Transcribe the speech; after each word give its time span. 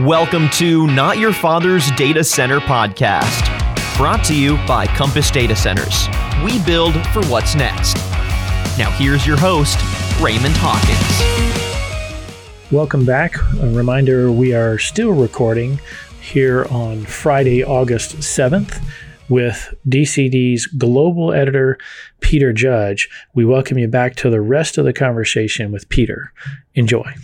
Welcome 0.00 0.50
to 0.50 0.86
Not 0.88 1.16
Your 1.16 1.32
Father's 1.32 1.90
Data 1.92 2.22
Center 2.22 2.60
podcast, 2.60 3.46
brought 3.96 4.22
to 4.26 4.38
you 4.38 4.56
by 4.66 4.86
Compass 4.86 5.30
Data 5.30 5.56
Centers. 5.56 6.06
We 6.44 6.62
build 6.64 6.92
for 7.08 7.24
what's 7.26 7.54
next. 7.54 7.96
Now, 8.76 8.90
here's 8.90 9.26
your 9.26 9.38
host, 9.38 9.78
Raymond 10.20 10.54
Hawkins. 10.58 11.10
Welcome 12.70 13.06
back. 13.06 13.36
A 13.58 13.70
reminder 13.70 14.30
we 14.30 14.52
are 14.52 14.78
still 14.78 15.12
recording 15.12 15.80
here 16.20 16.66
on 16.70 17.06
Friday, 17.06 17.64
August 17.64 18.16
7th 18.16 18.84
with 19.30 19.74
DCD's 19.88 20.66
global 20.66 21.32
editor, 21.32 21.78
Peter 22.20 22.52
Judge. 22.52 23.08
We 23.34 23.46
welcome 23.46 23.78
you 23.78 23.88
back 23.88 24.14
to 24.16 24.28
the 24.28 24.42
rest 24.42 24.76
of 24.76 24.84
the 24.84 24.92
conversation 24.92 25.72
with 25.72 25.88
Peter. 25.88 26.34
Enjoy. 26.74 27.14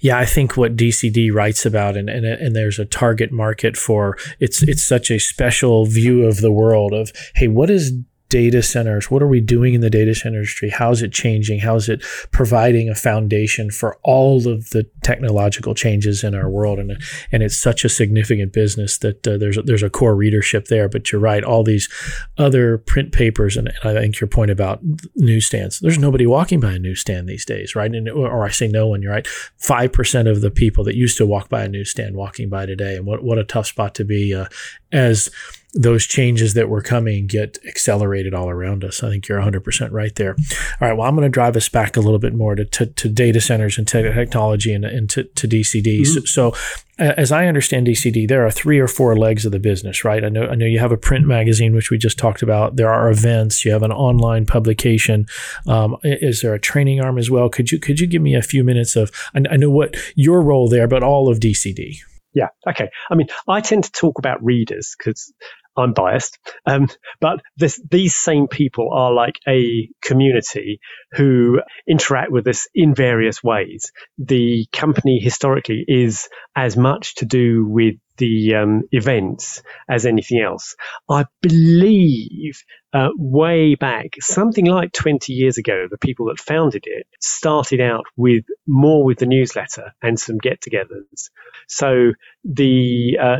Yeah, 0.00 0.18
I 0.18 0.24
think 0.24 0.56
what 0.56 0.76
DCD 0.76 1.32
writes 1.32 1.64
about, 1.64 1.96
and, 1.96 2.08
and 2.08 2.24
and 2.24 2.56
there's 2.56 2.78
a 2.78 2.84
target 2.84 3.32
market 3.32 3.76
for 3.76 4.16
it's 4.40 4.62
it's 4.62 4.82
such 4.82 5.10
a 5.10 5.18
special 5.18 5.86
view 5.86 6.24
of 6.24 6.40
the 6.40 6.52
world 6.52 6.92
of 6.92 7.12
hey, 7.34 7.48
what 7.48 7.70
is 7.70 7.92
data 8.32 8.62
centers? 8.62 9.10
What 9.10 9.22
are 9.22 9.28
we 9.28 9.42
doing 9.42 9.74
in 9.74 9.82
the 9.82 9.90
data 9.90 10.14
center 10.14 10.38
industry? 10.38 10.70
How 10.70 10.90
is 10.90 11.02
it 11.02 11.12
changing? 11.12 11.60
How 11.60 11.76
is 11.76 11.90
it 11.90 12.00
providing 12.30 12.88
a 12.88 12.94
foundation 12.94 13.70
for 13.70 13.98
all 14.04 14.48
of 14.48 14.70
the 14.70 14.84
technological 15.02 15.74
changes 15.74 16.24
in 16.24 16.34
our 16.34 16.48
world? 16.48 16.78
And 16.78 16.96
and 17.30 17.42
it's 17.42 17.58
such 17.58 17.84
a 17.84 17.90
significant 17.90 18.54
business 18.54 18.96
that 18.98 19.28
uh, 19.28 19.36
there's 19.36 19.58
a, 19.58 19.62
there's 19.62 19.82
a 19.82 19.90
core 19.90 20.16
readership 20.16 20.68
there. 20.68 20.88
But 20.88 21.12
you're 21.12 21.20
right, 21.20 21.44
all 21.44 21.62
these 21.62 21.90
other 22.38 22.78
print 22.78 23.12
papers, 23.12 23.58
and, 23.58 23.68
and 23.68 23.98
I 23.98 24.00
think 24.00 24.18
your 24.18 24.28
point 24.28 24.50
about 24.50 24.80
newsstands. 25.14 25.80
There's 25.80 25.98
nobody 25.98 26.26
walking 26.26 26.58
by 26.58 26.72
a 26.72 26.78
newsstand 26.78 27.28
these 27.28 27.44
days, 27.44 27.76
right? 27.76 27.94
And 27.94 28.08
or 28.08 28.46
I 28.46 28.50
say 28.50 28.66
no 28.66 28.86
one. 28.86 29.02
You're 29.02 29.12
right. 29.12 29.26
Five 29.58 29.92
percent 29.92 30.26
of 30.26 30.40
the 30.40 30.50
people 30.50 30.84
that 30.84 30.96
used 30.96 31.18
to 31.18 31.26
walk 31.26 31.50
by 31.50 31.64
a 31.64 31.68
newsstand 31.68 32.16
walking 32.16 32.48
by 32.48 32.64
today, 32.64 32.96
and 32.96 33.04
what 33.04 33.22
what 33.22 33.36
a 33.36 33.44
tough 33.44 33.66
spot 33.66 33.94
to 33.96 34.04
be 34.06 34.34
uh, 34.34 34.46
as 34.90 35.28
those 35.74 36.04
changes 36.04 36.52
that 36.54 36.68
were 36.68 36.82
coming 36.82 37.26
get 37.26 37.58
accelerated 37.66 38.34
all 38.34 38.50
around 38.50 38.84
us. 38.84 39.02
I 39.02 39.08
think 39.08 39.26
you're 39.26 39.40
100% 39.40 39.90
right 39.90 40.14
there. 40.16 40.36
All 40.80 40.88
right. 40.88 40.92
Well, 40.92 41.08
I'm 41.08 41.14
going 41.14 41.26
to 41.26 41.32
drive 41.32 41.56
us 41.56 41.68
back 41.68 41.96
a 41.96 42.00
little 42.00 42.18
bit 42.18 42.34
more 42.34 42.54
to, 42.54 42.64
to, 42.64 42.86
to 42.86 43.08
data 43.08 43.40
centers 43.40 43.78
and 43.78 43.88
te- 43.88 44.02
technology 44.02 44.74
and, 44.74 44.84
and 44.84 45.08
to, 45.10 45.24
to 45.24 45.48
DCD. 45.48 46.02
Mm-hmm. 46.02 46.26
So, 46.26 46.52
so, 46.52 46.54
as 46.98 47.32
I 47.32 47.46
understand 47.46 47.86
DCD, 47.86 48.28
there 48.28 48.44
are 48.46 48.50
three 48.50 48.78
or 48.78 48.86
four 48.86 49.16
legs 49.16 49.46
of 49.46 49.52
the 49.52 49.58
business, 49.58 50.04
right? 50.04 50.22
I 50.22 50.28
know, 50.28 50.46
I 50.46 50.54
know 50.54 50.66
you 50.66 50.78
have 50.78 50.92
a 50.92 50.96
print 50.98 51.26
magazine, 51.26 51.74
which 51.74 51.90
we 51.90 51.96
just 51.96 52.18
talked 52.18 52.42
about. 52.42 52.76
There 52.76 52.92
are 52.92 53.10
events. 53.10 53.64
You 53.64 53.72
have 53.72 53.82
an 53.82 53.92
online 53.92 54.44
publication. 54.44 55.26
Um, 55.66 55.96
is 56.04 56.42
there 56.42 56.54
a 56.54 56.60
training 56.60 57.00
arm 57.00 57.18
as 57.18 57.30
well? 57.30 57.48
Could 57.48 57.72
you 57.72 57.80
could 57.80 57.98
you 57.98 58.06
give 58.06 58.22
me 58.22 58.34
a 58.34 58.42
few 58.42 58.62
minutes 58.62 58.94
of? 58.94 59.10
I, 59.34 59.42
I 59.50 59.56
know 59.56 59.70
what 59.70 59.96
your 60.14 60.42
role 60.42 60.68
there, 60.68 60.86
but 60.86 61.02
all 61.02 61.30
of 61.30 61.40
DCD. 61.40 61.96
Yeah. 62.34 62.48
Okay. 62.68 62.88
I 63.10 63.14
mean, 63.14 63.28
I 63.48 63.60
tend 63.60 63.84
to 63.84 63.92
talk 63.92 64.18
about 64.18 64.42
readers 64.42 64.94
because 64.96 65.32
I'm 65.76 65.92
biased, 65.94 66.38
um, 66.66 66.88
but 67.20 67.40
this, 67.56 67.80
these 67.90 68.14
same 68.14 68.48
people 68.48 68.90
are 68.92 69.12
like 69.12 69.38
a 69.48 69.88
community 70.02 70.80
who 71.12 71.60
interact 71.88 72.30
with 72.32 72.46
us 72.48 72.68
in 72.74 72.94
various 72.94 73.42
ways. 73.42 73.92
The 74.18 74.66
company 74.72 75.20
historically 75.20 75.84
is 75.88 76.28
as 76.56 76.76
much 76.76 77.16
to 77.16 77.26
do 77.26 77.66
with 77.66 77.94
the 78.16 78.54
um, 78.54 78.82
events 78.92 79.62
as 79.88 80.06
anything 80.06 80.40
else. 80.40 80.76
I 81.08 81.26
believe 81.40 82.62
uh, 82.92 83.08
way 83.16 83.74
back, 83.74 84.16
something 84.20 84.66
like 84.66 84.92
20 84.92 85.32
years 85.32 85.58
ago, 85.58 85.86
the 85.90 85.98
people 85.98 86.26
that 86.26 86.38
founded 86.38 86.84
it 86.86 87.06
started 87.20 87.80
out 87.80 88.04
with 88.16 88.44
more 88.66 89.04
with 89.04 89.18
the 89.18 89.26
newsletter 89.26 89.92
and 90.02 90.18
some 90.18 90.38
get-togethers. 90.38 91.30
So 91.68 92.12
the 92.44 93.18
uh, 93.20 93.36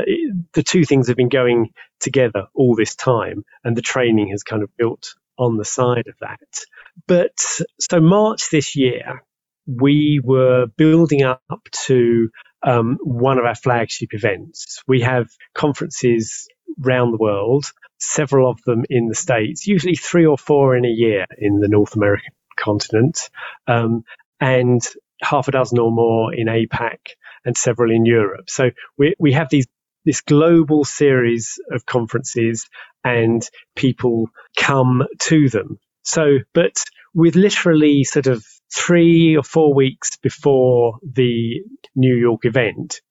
the 0.53 0.63
two 0.63 0.85
things 0.85 1.07
have 1.07 1.17
been 1.17 1.29
going 1.29 1.71
together 1.99 2.47
all 2.53 2.75
this 2.75 2.95
time, 2.95 3.43
and 3.63 3.77
the 3.77 3.81
training 3.81 4.29
has 4.29 4.43
kind 4.43 4.63
of 4.63 4.75
built 4.77 5.15
on 5.37 5.57
the 5.57 5.65
side 5.65 6.07
of 6.07 6.15
that. 6.21 6.65
But 7.07 7.37
so 7.79 7.99
March 7.99 8.49
this 8.49 8.75
year, 8.75 9.23
we 9.67 10.21
were 10.23 10.67
building 10.77 11.23
up 11.23 11.41
to 11.85 12.29
um, 12.63 12.97
one 13.01 13.37
of 13.37 13.45
our 13.45 13.55
flagship 13.55 14.13
events. 14.13 14.81
We 14.87 15.01
have 15.01 15.29
conferences 15.53 16.47
around 16.83 17.11
the 17.11 17.17
world, 17.17 17.65
several 17.99 18.49
of 18.49 18.61
them 18.65 18.83
in 18.89 19.07
the 19.07 19.15
States, 19.15 19.67
usually 19.67 19.95
three 19.95 20.25
or 20.25 20.37
four 20.37 20.75
in 20.75 20.85
a 20.85 20.89
year 20.89 21.25
in 21.37 21.59
the 21.59 21.67
North 21.67 21.95
American 21.95 22.33
continent, 22.57 23.29
um, 23.67 24.03
and 24.39 24.81
half 25.21 25.47
a 25.47 25.51
dozen 25.51 25.79
or 25.79 25.91
more 25.91 26.33
in 26.33 26.47
APAC 26.47 26.97
and 27.45 27.57
several 27.57 27.91
in 27.91 28.05
Europe. 28.05 28.49
So 28.49 28.71
we, 28.97 29.15
we 29.19 29.33
have 29.33 29.49
these 29.49 29.67
this 30.05 30.19
global 30.19 30.83
series 30.83 31.59
of 31.71 31.85
conferences 31.85 32.67
and 33.05 33.47
people 33.73 34.29
come 34.57 35.03
to 35.17 35.47
them. 35.47 35.79
So, 36.03 36.39
but 36.53 36.83
with 37.13 37.35
literally 37.35 38.03
sort 38.03 38.27
of 38.27 38.45
three 38.73 39.37
or 39.37 39.43
four 39.43 39.73
weeks 39.73 40.17
before 40.17 40.97
the 41.03 41.61
New 41.95 42.15
York 42.15 42.45
event 42.45 43.01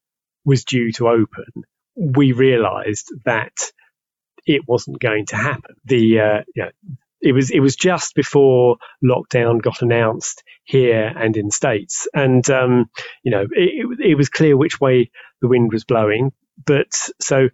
was 0.45 0.65
due 0.65 0.93
to 0.93 1.09
open, 1.09 1.65
we 1.95 2.33
realized 2.33 3.13
that 3.25 3.73
it 4.45 4.63
wasn't 4.67 5.01
going 5.01 5.27
to 5.27 5.37
happen. 5.37 5.77
The, 5.85 6.21
uh, 6.21 6.43
you 6.55 6.65
know, 6.65 6.71
it 7.21 7.33
was 7.33 7.51
it 7.51 7.61
was 7.61 7.77
just 7.77 8.17
before 8.17 8.79
lockdown 9.03 9.63
got 9.63 9.81
announced 9.81 10.43
here 10.65 11.07
and 11.07 11.37
in 11.37 11.53
states, 11.53 12.09
and 12.13 12.49
um, 12.51 12.91
you 13.23 13.31
know 13.31 13.47
it, 13.53 14.01
it, 14.01 14.15
was 14.17 14.29
clear 14.29 14.57
which 14.57 14.81
way 14.81 15.13
the 15.41 15.47
wind 15.47 15.73
was 15.73 15.85
blowing. 15.85 16.33
But 16.67 16.93
so 17.21 17.49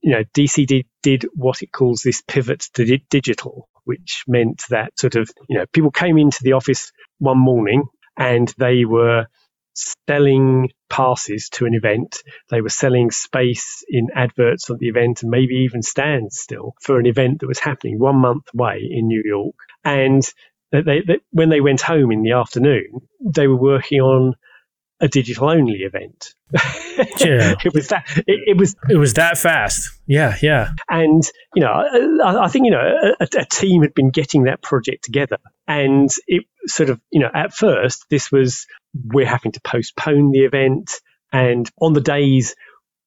you 0.00 0.12
know, 0.12 0.24
DCD 0.34 0.86
did 1.02 1.26
what 1.34 1.62
it 1.62 1.72
calls 1.72 2.02
this 2.02 2.22
pivot 2.22 2.68
to 2.74 2.98
digital, 3.10 3.68
which 3.86 4.24
meant 4.28 4.62
that 4.68 4.98
sort 4.98 5.14
of, 5.14 5.30
you 5.48 5.58
know, 5.58 5.64
people 5.72 5.90
came 5.90 6.18
into 6.18 6.42
the 6.42 6.52
office 6.52 6.92
one 7.18 7.38
morning 7.38 7.84
and 8.18 8.52
they 8.58 8.84
were 8.84 9.26
selling 9.74 10.70
passes 10.88 11.48
to 11.50 11.66
an 11.66 11.74
event. 11.74 12.22
They 12.50 12.60
were 12.60 12.68
selling 12.68 13.10
space 13.10 13.84
in 13.88 14.08
adverts 14.14 14.70
at 14.70 14.78
the 14.78 14.88
event 14.88 15.22
and 15.22 15.30
maybe 15.30 15.66
even 15.66 15.82
stands 15.82 16.38
still 16.38 16.74
for 16.80 16.98
an 16.98 17.06
event 17.06 17.40
that 17.40 17.46
was 17.46 17.58
happening 17.58 17.98
one 17.98 18.16
month 18.16 18.44
away 18.54 18.88
in 18.90 19.06
New 19.06 19.22
York. 19.24 19.54
And 19.84 20.22
they, 20.72 20.82
they, 21.06 21.20
when 21.30 21.48
they 21.48 21.60
went 21.60 21.80
home 21.80 22.10
in 22.10 22.22
the 22.22 22.32
afternoon, 22.32 23.00
they 23.24 23.46
were 23.46 23.56
working 23.60 24.00
on 24.00 24.34
a 25.00 25.08
digital 25.08 25.50
only 25.50 25.80
event. 25.80 26.34
Yeah. 27.18 27.54
it 27.64 27.74
was 27.74 27.88
that 27.88 28.06
it, 28.26 28.40
it, 28.46 28.56
was 28.56 28.74
it 28.88 28.96
was 28.96 29.14
that 29.14 29.36
fast. 29.36 29.90
Yeah, 30.06 30.34
yeah. 30.40 30.70
And 30.88 31.22
you 31.54 31.62
know, 31.62 31.70
I, 32.24 32.44
I 32.44 32.48
think 32.48 32.64
you 32.64 32.70
know 32.70 33.14
a, 33.20 33.24
a, 33.24 33.44
team 33.44 33.82
had 33.82 33.92
been 33.92 34.08
getting 34.08 34.44
that 34.44 34.62
project 34.62 35.04
together, 35.04 35.36
and 35.68 36.08
it 36.26 36.44
sort 36.66 36.88
of 36.88 36.98
you 37.10 37.20
know 37.20 37.28
at 37.34 37.52
first 37.52 38.06
this 38.08 38.32
was 38.32 38.66
we're 38.94 39.26
having 39.26 39.52
to 39.52 39.60
postpone 39.60 40.30
the 40.30 40.44
event, 40.44 40.90
and 41.32 41.70
on 41.78 41.92
the 41.92 42.00
days 42.00 42.54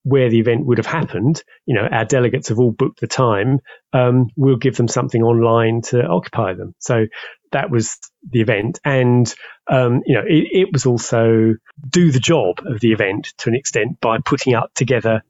where 0.04 0.30
the 0.30 0.40
event 0.40 0.66
would 0.66 0.78
have 0.78 0.88
happened, 0.88 1.44
you 1.66 1.76
know, 1.76 1.88
our 1.92 2.06
delegates 2.06 2.50
have 2.50 2.60
all 2.60 2.72
booked 2.72 3.02
the 3.02 3.08
time. 3.08 3.60
Um, 3.92 4.28
we'll 4.36 4.58
give 4.58 4.78
them 4.78 4.88
something 4.88 5.22
online 5.22 5.82
to 5.84 6.06
occupy 6.06 6.54
them. 6.54 6.74
So 6.80 7.06
that 7.52 7.70
was 7.70 7.98
the 8.30 8.42
event. 8.42 8.80
And, 8.84 9.34
um, 9.70 10.02
you 10.06 10.16
know, 10.16 10.24
it, 10.26 10.48
it, 10.52 10.70
was 10.72 10.86
also 10.86 11.56
do 11.88 12.12
the 12.12 12.20
job 12.20 12.60
of 12.66 12.80
the 12.80 12.92
event 12.92 13.34
to 13.40 13.50
an 13.50 13.56
extent 13.56 14.00
by 14.00 14.20
putting 14.24 14.54
up 14.54 14.74
together 14.74 15.24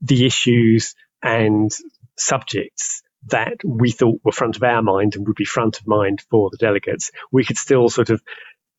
the 0.00 0.26
issues 0.26 0.94
and 1.22 1.70
subjects 2.16 3.02
that 3.26 3.58
we 3.64 3.90
thought 3.90 4.20
were 4.24 4.32
front 4.32 4.56
of 4.56 4.62
our 4.62 4.82
mind 4.82 5.16
and 5.16 5.26
would 5.26 5.36
be 5.36 5.44
front 5.44 5.80
of 5.80 5.86
mind 5.86 6.22
for 6.30 6.50
the 6.50 6.56
delegates. 6.56 7.10
We 7.32 7.44
could 7.44 7.58
still 7.58 7.88
sort 7.88 8.10
of 8.10 8.22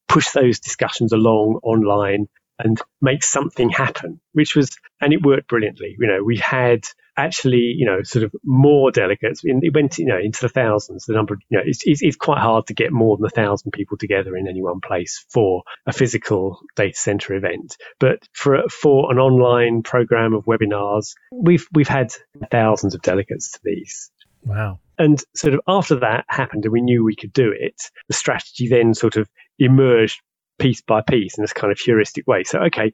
push 0.07 0.31
those 0.31 0.59
discussions 0.59 1.13
along 1.13 1.59
online 1.63 2.27
and 2.57 2.81
make 3.01 3.23
something 3.23 3.69
happen, 3.69 4.19
which 4.33 4.55
was, 4.55 4.77
and 4.99 5.13
it 5.13 5.25
worked 5.25 5.47
brilliantly. 5.47 5.95
You 5.97 6.07
know, 6.07 6.23
we 6.23 6.37
had 6.37 6.83
actually, 7.19 7.73
you 7.77 7.85
know, 7.85 8.01
sort 8.03 8.23
of 8.23 8.33
more 8.43 8.91
delegates. 8.91 9.41
It 9.43 9.73
went, 9.73 9.97
you 9.97 10.05
know, 10.05 10.17
into 10.17 10.41
the 10.41 10.49
thousands. 10.49 11.05
The 11.05 11.13
number, 11.13 11.37
you 11.49 11.57
know, 11.57 11.63
it's, 11.65 11.81
it's, 11.85 12.01
it's 12.01 12.15
quite 12.15 12.39
hard 12.39 12.67
to 12.67 12.73
get 12.73 12.91
more 12.91 13.17
than 13.17 13.25
a 13.25 13.29
thousand 13.29 13.71
people 13.71 13.97
together 13.97 14.35
in 14.35 14.47
any 14.47 14.61
one 14.61 14.81
place 14.81 15.25
for 15.29 15.63
a 15.85 15.93
physical 15.93 16.59
data 16.75 16.97
center 16.97 17.35
event. 17.35 17.77
But 17.99 18.27
for 18.33 18.63
for 18.69 19.11
an 19.11 19.19
online 19.19 19.83
program 19.83 20.33
of 20.33 20.45
webinars, 20.45 21.13
we've 21.31 21.67
we've 21.73 21.87
had 21.87 22.11
thousands 22.49 22.95
of 22.95 23.01
delegates 23.01 23.51
to 23.51 23.59
these. 23.63 24.11
Wow. 24.43 24.79
And 24.97 25.21
sort 25.35 25.53
of 25.53 25.61
after 25.67 25.99
that 25.99 26.25
happened 26.27 26.65
and 26.65 26.71
we 26.71 26.81
knew 26.81 27.03
we 27.03 27.15
could 27.15 27.33
do 27.33 27.53
it, 27.57 27.75
the 28.07 28.13
strategy 28.13 28.67
then 28.67 28.93
sort 28.93 29.17
of 29.17 29.29
emerged 29.57 30.21
piece 30.59 30.81
by 30.81 31.01
piece 31.01 31.37
in 31.37 31.41
this 31.41 31.53
kind 31.53 31.71
of 31.71 31.79
heuristic 31.79 32.27
way. 32.27 32.43
So, 32.43 32.59
okay, 32.63 32.93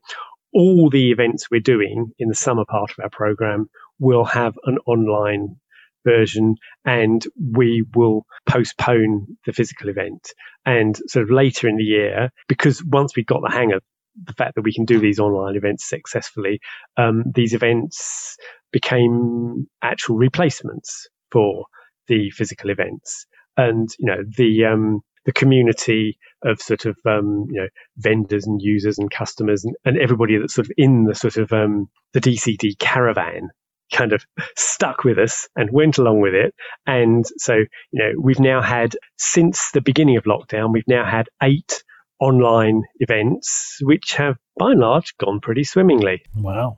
all 0.55 0.89
the 0.89 1.11
events 1.11 1.51
we're 1.51 1.59
doing 1.59 2.11
in 2.17 2.29
the 2.29 2.35
summer 2.35 2.63
part 2.65 2.89
of 2.89 3.03
our 3.03 3.09
program 3.09 3.69
will 3.99 4.23
have 4.23 4.55
an 4.63 4.77
online 4.87 5.57
version 6.05 6.55
and 6.85 7.25
we 7.53 7.83
will 7.93 8.25
postpone 8.47 9.27
the 9.45 9.51
physical 9.51 9.89
event 9.89 10.31
and 10.65 10.97
sort 11.07 11.23
of 11.23 11.29
later 11.29 11.67
in 11.67 11.75
the 11.75 11.83
year 11.83 12.29
because 12.47 12.81
once 12.85 13.15
we 13.15 13.23
got 13.23 13.41
the 13.41 13.51
hang 13.51 13.73
of 13.73 13.81
the 14.23 14.33
fact 14.33 14.55
that 14.55 14.61
we 14.61 14.73
can 14.73 14.85
do 14.85 14.99
these 14.99 15.19
online 15.19 15.57
events 15.57 15.89
successfully, 15.89 16.61
um, 16.95 17.25
these 17.33 17.53
events 17.53 18.37
became 18.71 19.67
actual 19.81 20.15
replacements 20.15 21.07
for 21.31 21.65
the 22.07 22.29
physical 22.29 22.69
events. 22.69 23.25
And, 23.57 23.89
you 23.99 24.05
know, 24.05 24.23
the, 24.37 24.65
um, 24.65 25.01
the 25.25 25.33
community 25.33 26.17
of 26.45 26.61
sort 26.61 26.85
of 26.85 26.97
um, 27.05 27.47
you 27.49 27.61
know 27.61 27.67
vendors 27.97 28.45
and 28.45 28.61
users 28.61 28.97
and 28.97 29.11
customers 29.11 29.65
and, 29.65 29.75
and 29.83 29.97
everybody 29.97 30.37
that's 30.37 30.53
sort 30.53 30.67
of 30.67 30.71
in 30.77 31.05
the 31.05 31.15
sort 31.15 31.37
of 31.37 31.51
um, 31.51 31.89
the 32.13 32.21
DCD 32.21 32.77
caravan 32.79 33.49
kind 33.91 34.13
of 34.13 34.25
stuck 34.55 35.03
with 35.03 35.17
us 35.17 35.47
and 35.55 35.69
went 35.71 35.97
along 35.97 36.21
with 36.21 36.33
it. 36.33 36.53
And 36.85 37.25
so, 37.37 37.53
you 37.53 37.67
know, 37.93 38.11
we've 38.19 38.39
now 38.39 38.61
had, 38.61 38.95
since 39.17 39.71
the 39.71 39.81
beginning 39.81 40.17
of 40.17 40.23
lockdown, 40.23 40.73
we've 40.73 40.87
now 40.87 41.05
had 41.05 41.27
eight 41.41 41.83
online 42.19 42.83
events, 42.99 43.79
which 43.81 44.13
have 44.13 44.37
by 44.57 44.71
and 44.71 44.79
large 44.79 45.15
gone 45.17 45.39
pretty 45.39 45.63
swimmingly. 45.63 46.23
Wow. 46.35 46.77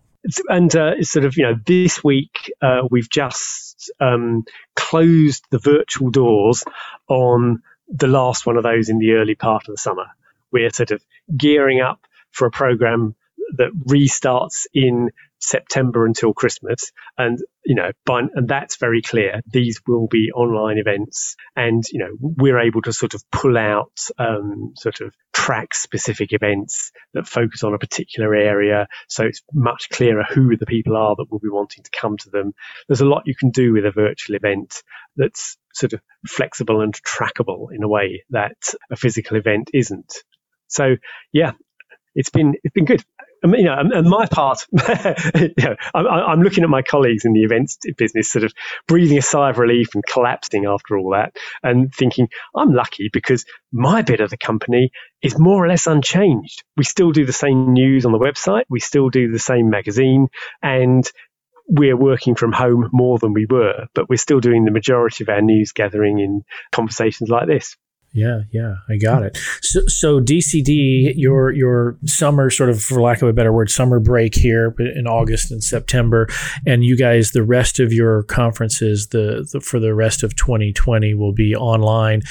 And 0.49 0.75
uh, 0.75 0.93
it's 0.97 1.11
sort 1.11 1.25
of, 1.25 1.37
you 1.37 1.43
know, 1.43 1.55
this 1.65 2.03
week 2.03 2.51
uh, 2.61 2.81
we've 2.89 3.09
just 3.09 3.91
um, 3.99 4.43
closed 4.75 5.45
the 5.51 5.59
virtual 5.59 6.09
doors 6.09 6.63
on 7.07 7.61
the 7.89 8.07
last 8.07 8.45
one 8.45 8.57
of 8.57 8.63
those 8.63 8.89
in 8.89 8.99
the 8.99 9.13
early 9.13 9.35
part 9.35 9.67
of 9.67 9.75
the 9.75 9.81
summer. 9.81 10.07
We're 10.51 10.69
sort 10.69 10.91
of 10.91 11.03
gearing 11.35 11.81
up 11.81 12.05
for 12.31 12.47
a 12.47 12.51
program 12.51 13.15
that 13.57 13.71
restarts 13.73 14.65
in 14.73 15.11
September 15.39 16.05
until 16.05 16.33
Christmas. 16.33 16.91
And, 17.17 17.39
you 17.65 17.75
know, 17.75 17.91
by, 18.05 18.21
and 18.33 18.47
that's 18.47 18.77
very 18.77 19.01
clear. 19.01 19.41
These 19.45 19.81
will 19.87 20.07
be 20.07 20.31
online 20.33 20.77
events. 20.77 21.35
And, 21.55 21.83
you 21.91 21.99
know, 21.99 22.17
we're 22.19 22.59
able 22.59 22.81
to 22.83 22.93
sort 22.93 23.13
of 23.13 23.23
pull 23.31 23.57
out, 23.57 23.99
um, 24.17 24.73
sort 24.77 25.01
of 25.01 25.13
track 25.33 25.73
specific 25.73 26.33
events 26.33 26.91
that 27.13 27.27
focus 27.27 27.63
on 27.63 27.73
a 27.73 27.79
particular 27.79 28.33
area. 28.33 28.87
So 29.07 29.25
it's 29.25 29.41
much 29.53 29.89
clearer 29.89 30.23
who 30.27 30.57
the 30.57 30.65
people 30.65 30.97
are 30.97 31.15
that 31.15 31.31
will 31.31 31.39
be 31.39 31.49
wanting 31.49 31.83
to 31.83 31.91
come 31.91 32.17
to 32.17 32.29
them. 32.29 32.53
There's 32.87 33.01
a 33.01 33.05
lot 33.05 33.23
you 33.27 33.35
can 33.35 33.51
do 33.51 33.73
with 33.73 33.85
a 33.85 33.91
virtual 33.91 34.35
event 34.35 34.81
that's 35.15 35.57
sort 35.73 35.93
of 35.93 36.01
flexible 36.27 36.81
and 36.81 36.93
trackable 37.03 37.67
in 37.71 37.83
a 37.83 37.87
way 37.87 38.23
that 38.31 38.57
a 38.91 38.95
physical 38.95 39.37
event 39.37 39.69
isn't. 39.73 40.11
So 40.67 40.95
yeah, 41.31 41.51
it's 42.15 42.29
been 42.29 42.55
it's 42.63 42.73
been 42.73 42.85
good 42.85 43.03
you 43.43 43.63
know, 43.63 43.75
and, 43.77 44.09
my 44.09 44.25
part, 44.25 44.65
you 44.71 45.53
know, 45.57 45.75
I'm, 45.93 46.07
I'm, 46.07 46.41
looking 46.41 46.63
at 46.63 46.69
my 46.69 46.81
colleagues 46.81 47.25
in 47.25 47.33
the 47.33 47.43
events 47.43 47.77
business, 47.97 48.31
sort 48.31 48.43
of 48.43 48.53
breathing 48.87 49.17
a 49.17 49.21
sigh 49.21 49.49
of 49.49 49.57
relief 49.57 49.95
and 49.95 50.03
collapsing 50.05 50.65
after 50.65 50.97
all 50.97 51.11
that, 51.11 51.35
and 51.63 51.93
thinking 51.93 52.29
I'm 52.55 52.73
lucky 52.73 53.09
because 53.11 53.45
my 53.71 54.01
bit 54.01 54.21
of 54.21 54.29
the 54.29 54.37
company 54.37 54.91
is 55.21 55.37
more 55.37 55.63
or 55.63 55.67
less 55.67 55.87
unchanged. 55.87 56.63
We 56.75 56.83
still 56.83 57.11
do 57.11 57.25
the 57.25 57.33
same 57.33 57.73
news 57.73 58.05
on 58.05 58.11
the 58.11 58.19
website, 58.19 58.63
we 58.69 58.79
still 58.79 59.09
do 59.09 59.31
the 59.31 59.39
same 59.39 59.69
magazine, 59.69 60.27
and 60.61 61.09
we're 61.67 61.97
working 61.97 62.35
from 62.35 62.53
home 62.53 62.89
more 62.93 63.19
than 63.19 63.33
we 63.33 63.45
were, 63.49 63.87
but 63.93 64.09
we're 64.09 64.17
still 64.17 64.39
doing 64.39 64.63
the 64.63 64.71
majority 64.71 65.23
of 65.23 65.29
our 65.29 65.41
news 65.41 65.73
gathering 65.73 66.19
in 66.19 66.43
conversations 66.71 67.29
like 67.29 67.47
this. 67.47 67.75
Yeah, 68.13 68.41
yeah, 68.51 68.77
I 68.89 68.97
got 68.97 69.23
it. 69.23 69.37
So, 69.61 69.81
so 69.87 70.19
DCD, 70.19 71.13
your 71.15 71.51
your 71.51 71.97
summer 72.05 72.49
sort 72.49 72.69
of, 72.69 72.81
for 72.81 73.01
lack 73.01 73.21
of 73.21 73.27
a 73.27 73.33
better 73.33 73.51
word, 73.51 73.69
summer 73.69 73.99
break 73.99 74.33
here 74.33 74.73
in 74.79 75.05
August 75.05 75.51
and 75.51 75.63
September, 75.63 76.27
and 76.65 76.83
you 76.83 76.97
guys, 76.97 77.31
the 77.31 77.43
rest 77.43 77.79
of 77.79 77.91
your 77.91 78.23
conferences, 78.23 79.07
the, 79.07 79.47
the 79.51 79.59
for 79.59 79.79
the 79.79 79.93
rest 79.93 80.23
of 80.23 80.35
2020 80.35 81.13
will 81.15 81.33
be 81.33 81.55
online. 81.55 82.21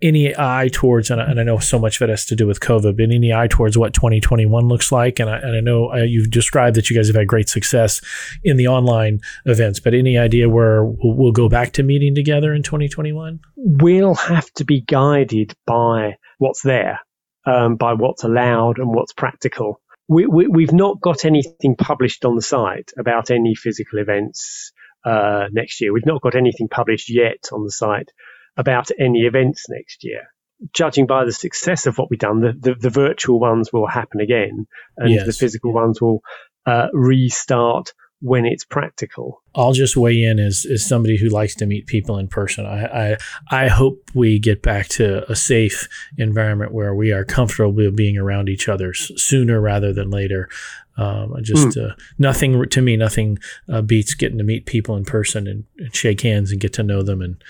Any 0.00 0.34
eye 0.36 0.70
towards, 0.72 1.10
and 1.10 1.20
I, 1.20 1.26
and 1.26 1.38
I, 1.38 1.42
know 1.42 1.58
so 1.58 1.78
much 1.78 2.00
of 2.00 2.08
it 2.08 2.10
has 2.10 2.24
to 2.26 2.36
do 2.36 2.46
with 2.46 2.60
COVID, 2.60 2.96
but 2.96 3.10
any 3.10 3.32
eye 3.32 3.46
towards 3.46 3.76
what 3.78 3.92
2021 3.92 4.66
looks 4.66 4.90
like? 4.90 5.20
And 5.20 5.30
I, 5.30 5.36
and 5.38 5.56
I 5.56 5.60
know 5.60 5.92
uh, 5.92 5.96
you've 5.98 6.30
described 6.30 6.76
that 6.76 6.90
you 6.90 6.96
guys 6.96 7.06
have 7.06 7.16
had 7.16 7.28
great 7.28 7.48
success 7.48 8.00
in 8.42 8.56
the 8.56 8.66
online 8.66 9.20
events, 9.44 9.80
but 9.80 9.94
any 9.94 10.18
idea 10.18 10.48
where 10.48 10.84
we'll, 10.84 11.14
we'll 11.14 11.32
go 11.32 11.48
back 11.48 11.72
to 11.74 11.82
meeting 11.82 12.14
together 12.14 12.52
in 12.52 12.62
2021? 12.62 13.38
We'll 13.56 14.14
have 14.14 14.52
to 14.54 14.64
be 14.64 14.80
guided 14.80 15.25
guided 15.26 15.54
by 15.66 16.16
what's 16.38 16.62
there, 16.62 17.00
um, 17.44 17.76
by 17.76 17.94
what's 17.94 18.24
allowed 18.24 18.78
and 18.78 18.88
what's 18.88 19.12
practical. 19.12 19.80
We, 20.08 20.26
we, 20.26 20.46
we've 20.46 20.72
not 20.72 21.00
got 21.00 21.24
anything 21.24 21.76
published 21.76 22.24
on 22.24 22.36
the 22.36 22.42
site 22.42 22.92
about 22.98 23.30
any 23.30 23.54
physical 23.54 23.98
events 23.98 24.72
uh, 25.04 25.46
next 25.50 25.80
year. 25.80 25.92
We've 25.92 26.06
not 26.06 26.22
got 26.22 26.36
anything 26.36 26.68
published 26.68 27.10
yet 27.10 27.48
on 27.52 27.64
the 27.64 27.72
site 27.72 28.12
about 28.56 28.90
any 28.98 29.20
events 29.20 29.66
next 29.68 30.04
year. 30.04 30.28
Judging 30.72 31.06
by 31.06 31.24
the 31.24 31.32
success 31.32 31.86
of 31.86 31.98
what 31.98 32.08
we've 32.08 32.18
done, 32.18 32.40
the, 32.40 32.52
the, 32.58 32.74
the 32.74 32.90
virtual 32.90 33.38
ones 33.38 33.72
will 33.72 33.86
happen 33.86 34.20
again, 34.20 34.66
and 34.96 35.12
yes. 35.12 35.26
the 35.26 35.32
physical 35.32 35.72
ones 35.72 36.00
will 36.00 36.22
uh, 36.64 36.86
restart 36.92 37.92
when 38.20 38.46
it's 38.46 38.64
practical. 38.64 39.42
I'll 39.54 39.72
just 39.72 39.96
weigh 39.96 40.22
in 40.22 40.38
as, 40.38 40.66
as 40.70 40.86
somebody 40.86 41.18
who 41.18 41.28
likes 41.28 41.54
to 41.56 41.66
meet 41.66 41.86
people 41.86 42.18
in 42.18 42.28
person. 42.28 42.64
I, 42.64 43.12
I, 43.12 43.16
I 43.50 43.68
hope 43.68 44.10
we 44.14 44.38
get 44.38 44.62
back 44.62 44.88
to 44.88 45.30
a 45.30 45.36
safe 45.36 45.88
environment 46.16 46.72
where 46.72 46.94
we 46.94 47.12
are 47.12 47.24
comfortable 47.24 47.90
being 47.90 48.16
around 48.16 48.48
each 48.48 48.68
other 48.68 48.94
sooner 48.94 49.60
rather 49.60 49.92
than 49.92 50.10
later. 50.10 50.48
Um, 50.96 51.34
just 51.42 51.76
mm. 51.76 51.90
uh, 51.90 51.94
nothing 52.18 52.66
to 52.68 52.82
me, 52.82 52.96
nothing 52.96 53.38
uh, 53.70 53.82
beats 53.82 54.14
getting 54.14 54.38
to 54.38 54.44
meet 54.44 54.64
people 54.64 54.96
in 54.96 55.04
person 55.04 55.46
and, 55.46 55.64
and, 55.76 55.94
shake 55.94 56.22
hands 56.22 56.50
and 56.50 56.60
get 56.60 56.72
to 56.74 56.82
know 56.82 57.02
them 57.02 57.20
and 57.20 57.42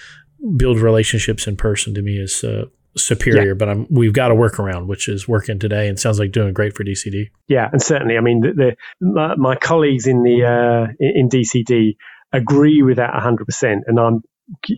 build 0.57 0.81
relationships 0.81 1.47
in 1.47 1.57
person. 1.57 1.95
To 1.95 2.03
me, 2.03 2.19
is 2.19 2.43
uh, 2.43 2.65
superior, 2.97 3.49
yeah. 3.49 3.55
but 3.55 3.69
I'm, 3.69 3.87
we've 3.91 4.13
got 4.13 4.31
a 4.31 4.35
workaround, 4.35 4.87
which 4.87 5.09
is 5.09 5.29
working 5.29 5.59
today 5.59 5.89
and 5.89 5.99
sounds 5.99 6.19
like 6.19 6.33
doing 6.33 6.53
great 6.53 6.77
for 6.77 6.85
DCD. 6.85 7.31
Yeah, 7.49 7.69
and 7.71 7.83
certainly, 7.83 8.17
I 8.17 8.21
mean, 8.21 8.41
the, 8.41 8.53
the 8.53 8.77
my, 9.01 9.37
my, 9.37 9.57
colleagues 9.57 10.07
in 10.07 10.23
the 10.23 10.45
uh, 10.45 10.93
in 10.99 11.29
DCD 11.29 11.97
agree 12.33 12.83
with 12.83 12.97
that 12.97 13.13
100%, 13.13 13.81
and 13.87 14.01
I'm 14.01 14.23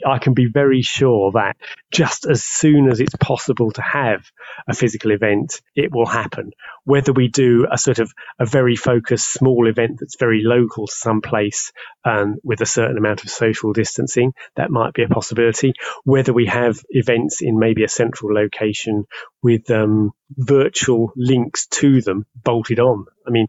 I 0.06 0.18
can 0.18 0.32
be 0.32 0.46
very 0.46 0.80
sure 0.80 1.32
that 1.32 1.56
just 1.90 2.24
as 2.24 2.42
soon 2.42 2.90
as 2.90 3.00
it's 3.00 3.14
possible 3.16 3.70
to 3.72 3.82
have 3.82 4.30
a 4.66 4.74
physical 4.74 5.10
event, 5.10 5.60
it 5.74 5.92
will 5.92 6.06
happen. 6.06 6.52
Whether 6.84 7.12
we 7.12 7.28
do 7.28 7.66
a 7.70 7.76
sort 7.76 7.98
of 7.98 8.12
a 8.38 8.46
very 8.46 8.76
focused 8.76 9.30
small 9.30 9.68
event 9.68 9.98
that's 10.00 10.16
very 10.18 10.42
local 10.42 10.86
to 10.86 10.94
some 10.94 11.20
place 11.20 11.72
um, 12.04 12.36
with 12.42 12.62
a 12.62 12.66
certain 12.66 12.96
amount 12.96 13.24
of 13.24 13.30
social 13.30 13.72
distancing, 13.74 14.32
that 14.56 14.70
might 14.70 14.94
be 14.94 15.02
a 15.02 15.08
possibility. 15.08 15.74
Whether 16.04 16.32
we 16.32 16.46
have 16.46 16.80
events 16.88 17.42
in 17.42 17.58
maybe 17.58 17.84
a 17.84 17.88
central 17.88 18.32
location 18.34 19.06
with 19.42 19.70
um, 19.70 20.12
virtual 20.30 21.12
links 21.14 21.66
to 21.66 22.00
them 22.00 22.24
bolted 22.42 22.80
on. 22.80 23.04
I 23.26 23.30
mean, 23.30 23.48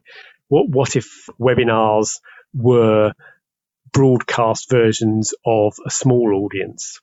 what 0.50 0.68
what 0.69 0.96
if 0.96 1.29
webinars 1.39 2.20
were 2.53 3.13
broadcast 3.91 4.69
versions 4.69 5.34
of 5.46 5.74
a 5.86 5.89
small 5.89 6.43
audience 6.43 7.00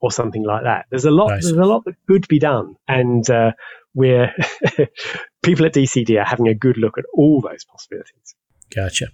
or 0.00 0.10
something 0.10 0.42
like 0.42 0.64
that. 0.64 0.86
There's 0.90 1.04
a 1.04 1.10
lot. 1.10 1.28
Nice. 1.28 1.44
There's 1.44 1.56
a 1.56 1.64
lot 1.64 1.84
that 1.84 1.96
could 2.08 2.26
be 2.28 2.38
done, 2.38 2.76
and 2.88 3.28
uh, 3.28 3.52
we're 3.94 4.32
people 5.42 5.66
at 5.66 5.74
DCD 5.74 6.20
are 6.20 6.24
having 6.24 6.48
a 6.48 6.54
good 6.54 6.76
look 6.76 6.98
at 6.98 7.04
all 7.12 7.40
those 7.40 7.64
possibilities. 7.64 8.34
Gotcha. 8.74 9.06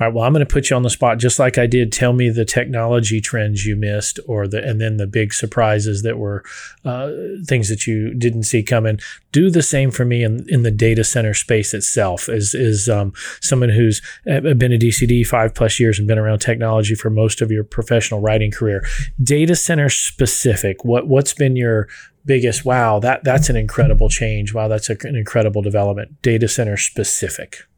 All 0.00 0.06
right. 0.06 0.14
Well, 0.14 0.24
I'm 0.24 0.32
going 0.32 0.44
to 0.44 0.52
put 0.52 0.68
you 0.68 0.76
on 0.76 0.82
the 0.82 0.90
spot, 0.90 1.18
just 1.18 1.38
like 1.38 1.58
I 1.58 1.66
did. 1.66 1.92
Tell 1.92 2.12
me 2.12 2.28
the 2.28 2.44
technology 2.44 3.20
trends 3.20 3.64
you 3.64 3.76
missed, 3.76 4.18
or 4.26 4.48
the 4.48 4.62
and 4.62 4.80
then 4.80 4.96
the 4.96 5.06
big 5.06 5.32
surprises 5.32 6.02
that 6.02 6.18
were 6.18 6.42
uh, 6.84 7.10
things 7.44 7.68
that 7.68 7.86
you 7.86 8.14
didn't 8.14 8.42
see 8.42 8.64
coming. 8.64 8.98
Do 9.30 9.48
the 9.48 9.62
same 9.62 9.92
for 9.92 10.04
me 10.04 10.24
in, 10.24 10.44
in 10.48 10.62
the 10.62 10.70
data 10.72 11.04
center 11.04 11.34
space 11.34 11.72
itself. 11.72 12.28
As 12.28 12.52
is 12.52 12.88
um, 12.88 13.12
someone 13.40 13.68
who's 13.68 14.02
been 14.24 14.72
a 14.72 14.78
DCD 14.78 15.24
five 15.24 15.54
plus 15.54 15.78
years 15.78 15.98
and 15.98 16.08
been 16.08 16.18
around 16.18 16.40
technology 16.40 16.96
for 16.96 17.10
most 17.10 17.40
of 17.40 17.52
your 17.52 17.62
professional 17.62 18.20
writing 18.20 18.50
career. 18.50 18.84
Data 19.22 19.54
center 19.54 19.88
specific. 19.88 20.84
What 20.84 21.06
what's 21.06 21.32
been 21.32 21.54
your 21.54 21.88
biggest 22.24 22.64
wow 22.64 22.98
that 22.98 23.22
that's 23.22 23.48
an 23.48 23.54
incredible 23.54 24.08
change 24.08 24.52
wow 24.52 24.66
that's 24.66 24.90
a, 24.90 24.96
an 25.02 25.14
incredible 25.14 25.62
development 25.62 26.20
data 26.22 26.48
center 26.48 26.76
specific 26.76 27.68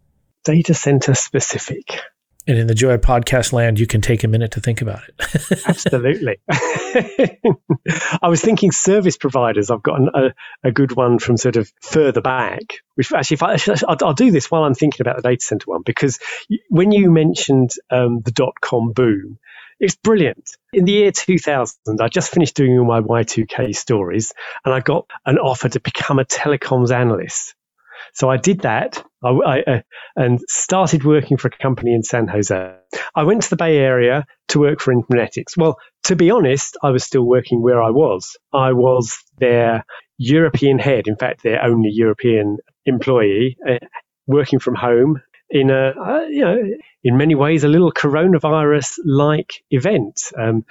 data 0.45 0.75
center 0.75 1.14
specific. 1.14 2.00
And 2.49 2.57
in 2.57 2.66
the 2.66 2.75
Joy 2.75 2.97
Podcast 2.97 3.52
land, 3.52 3.78
you 3.78 3.87
can 3.87 4.00
take 4.00 4.25
a 4.25 4.28
minute 4.28 4.52
to 4.52 4.61
think 4.61 4.80
about 4.80 5.02
it. 5.07 5.62
Absolutely. 5.68 6.38
I 6.49 8.28
was 8.28 8.40
thinking 8.40 8.73
service 8.73 9.18
providers. 9.18 9.71
I've 9.71 9.83
got 9.83 10.00
an, 10.00 10.09
a, 10.14 10.68
a 10.68 10.73
good 10.73 10.97
one 10.97 11.18
from 11.18 11.37
sort 11.37 11.57
of 11.57 11.71
further 11.83 12.23
back. 12.23 12.78
Which 12.95 13.12
actually, 13.12 13.35
if 13.35 13.42
I, 13.42 13.59
I'll, 13.87 13.97
I'll, 14.02 14.14
do 14.14 14.30
this 14.30 14.50
while 14.50 14.64
I'm 14.64 14.73
thinking 14.73 15.02
about 15.02 15.16
the 15.16 15.28
data 15.28 15.42
center 15.42 15.64
one, 15.66 15.83
because 15.85 16.18
when 16.71 16.90
you 16.90 17.11
mentioned 17.11 17.73
um, 17.90 18.23
the 18.23 18.33
dot 18.33 18.54
com 18.62 18.92
boom, 18.92 19.38
it's 19.78 19.97
brilliant. 19.97 20.57
In 20.73 20.87
the 20.87 20.92
year 20.92 21.12
2000, 21.12 22.00
I 22.00 22.09
just 22.09 22.33
finished 22.33 22.57
doing 22.57 22.78
all 22.78 22.87
my 22.87 23.00
Y2K 23.00 23.76
stories 23.76 24.33
and 24.64 24.73
I 24.73 24.80
got 24.80 25.07
an 25.26 25.38
offer 25.38 25.68
to 25.68 25.80
become 25.80 26.18
a 26.18 26.25
telecoms 26.25 26.90
analyst. 26.90 27.54
So 28.18 28.28
I 28.28 28.37
did 28.37 28.62
that 28.62 29.04
I, 29.22 29.28
I, 29.28 29.60
uh, 29.60 29.80
and 30.16 30.40
started 30.48 31.04
working 31.04 31.37
for 31.37 31.48
a 31.48 31.62
company 31.62 31.94
in 31.94 32.02
San 32.02 32.26
Jose. 32.26 32.75
I 33.14 33.22
went 33.22 33.42
to 33.42 33.50
the 33.50 33.56
Bay 33.56 33.78
Area 33.78 34.25
to 34.48 34.58
work 34.58 34.80
for 34.80 34.92
Infonetics. 34.92 35.56
Well, 35.56 35.78
to 36.04 36.16
be 36.16 36.32
honest, 36.32 36.76
I 36.82 36.90
was 36.90 37.04
still 37.04 37.22
working 37.22 37.62
where 37.62 37.80
I 37.80 37.90
was. 37.90 38.37
I 38.52 38.72
was 38.72 39.16
their 39.38 39.84
European 40.18 40.80
head, 40.80 41.06
in 41.06 41.14
fact, 41.14 41.44
their 41.44 41.64
only 41.64 41.90
European 41.92 42.58
employee 42.87 43.56
uh, 43.68 43.78
working 44.26 44.58
from 44.58 44.75
home 44.75 45.22
in 45.50 45.71
a, 45.71 45.93
uh, 45.99 46.21
you 46.28 46.45
know, 46.45 46.59
in 47.05 47.17
many 47.17 47.35
ways, 47.35 47.64
a 47.64 47.69
little 47.69 47.93
coronavirus 47.93 48.99
like 49.05 49.64
event. 49.71 50.33
Um, 50.37 50.64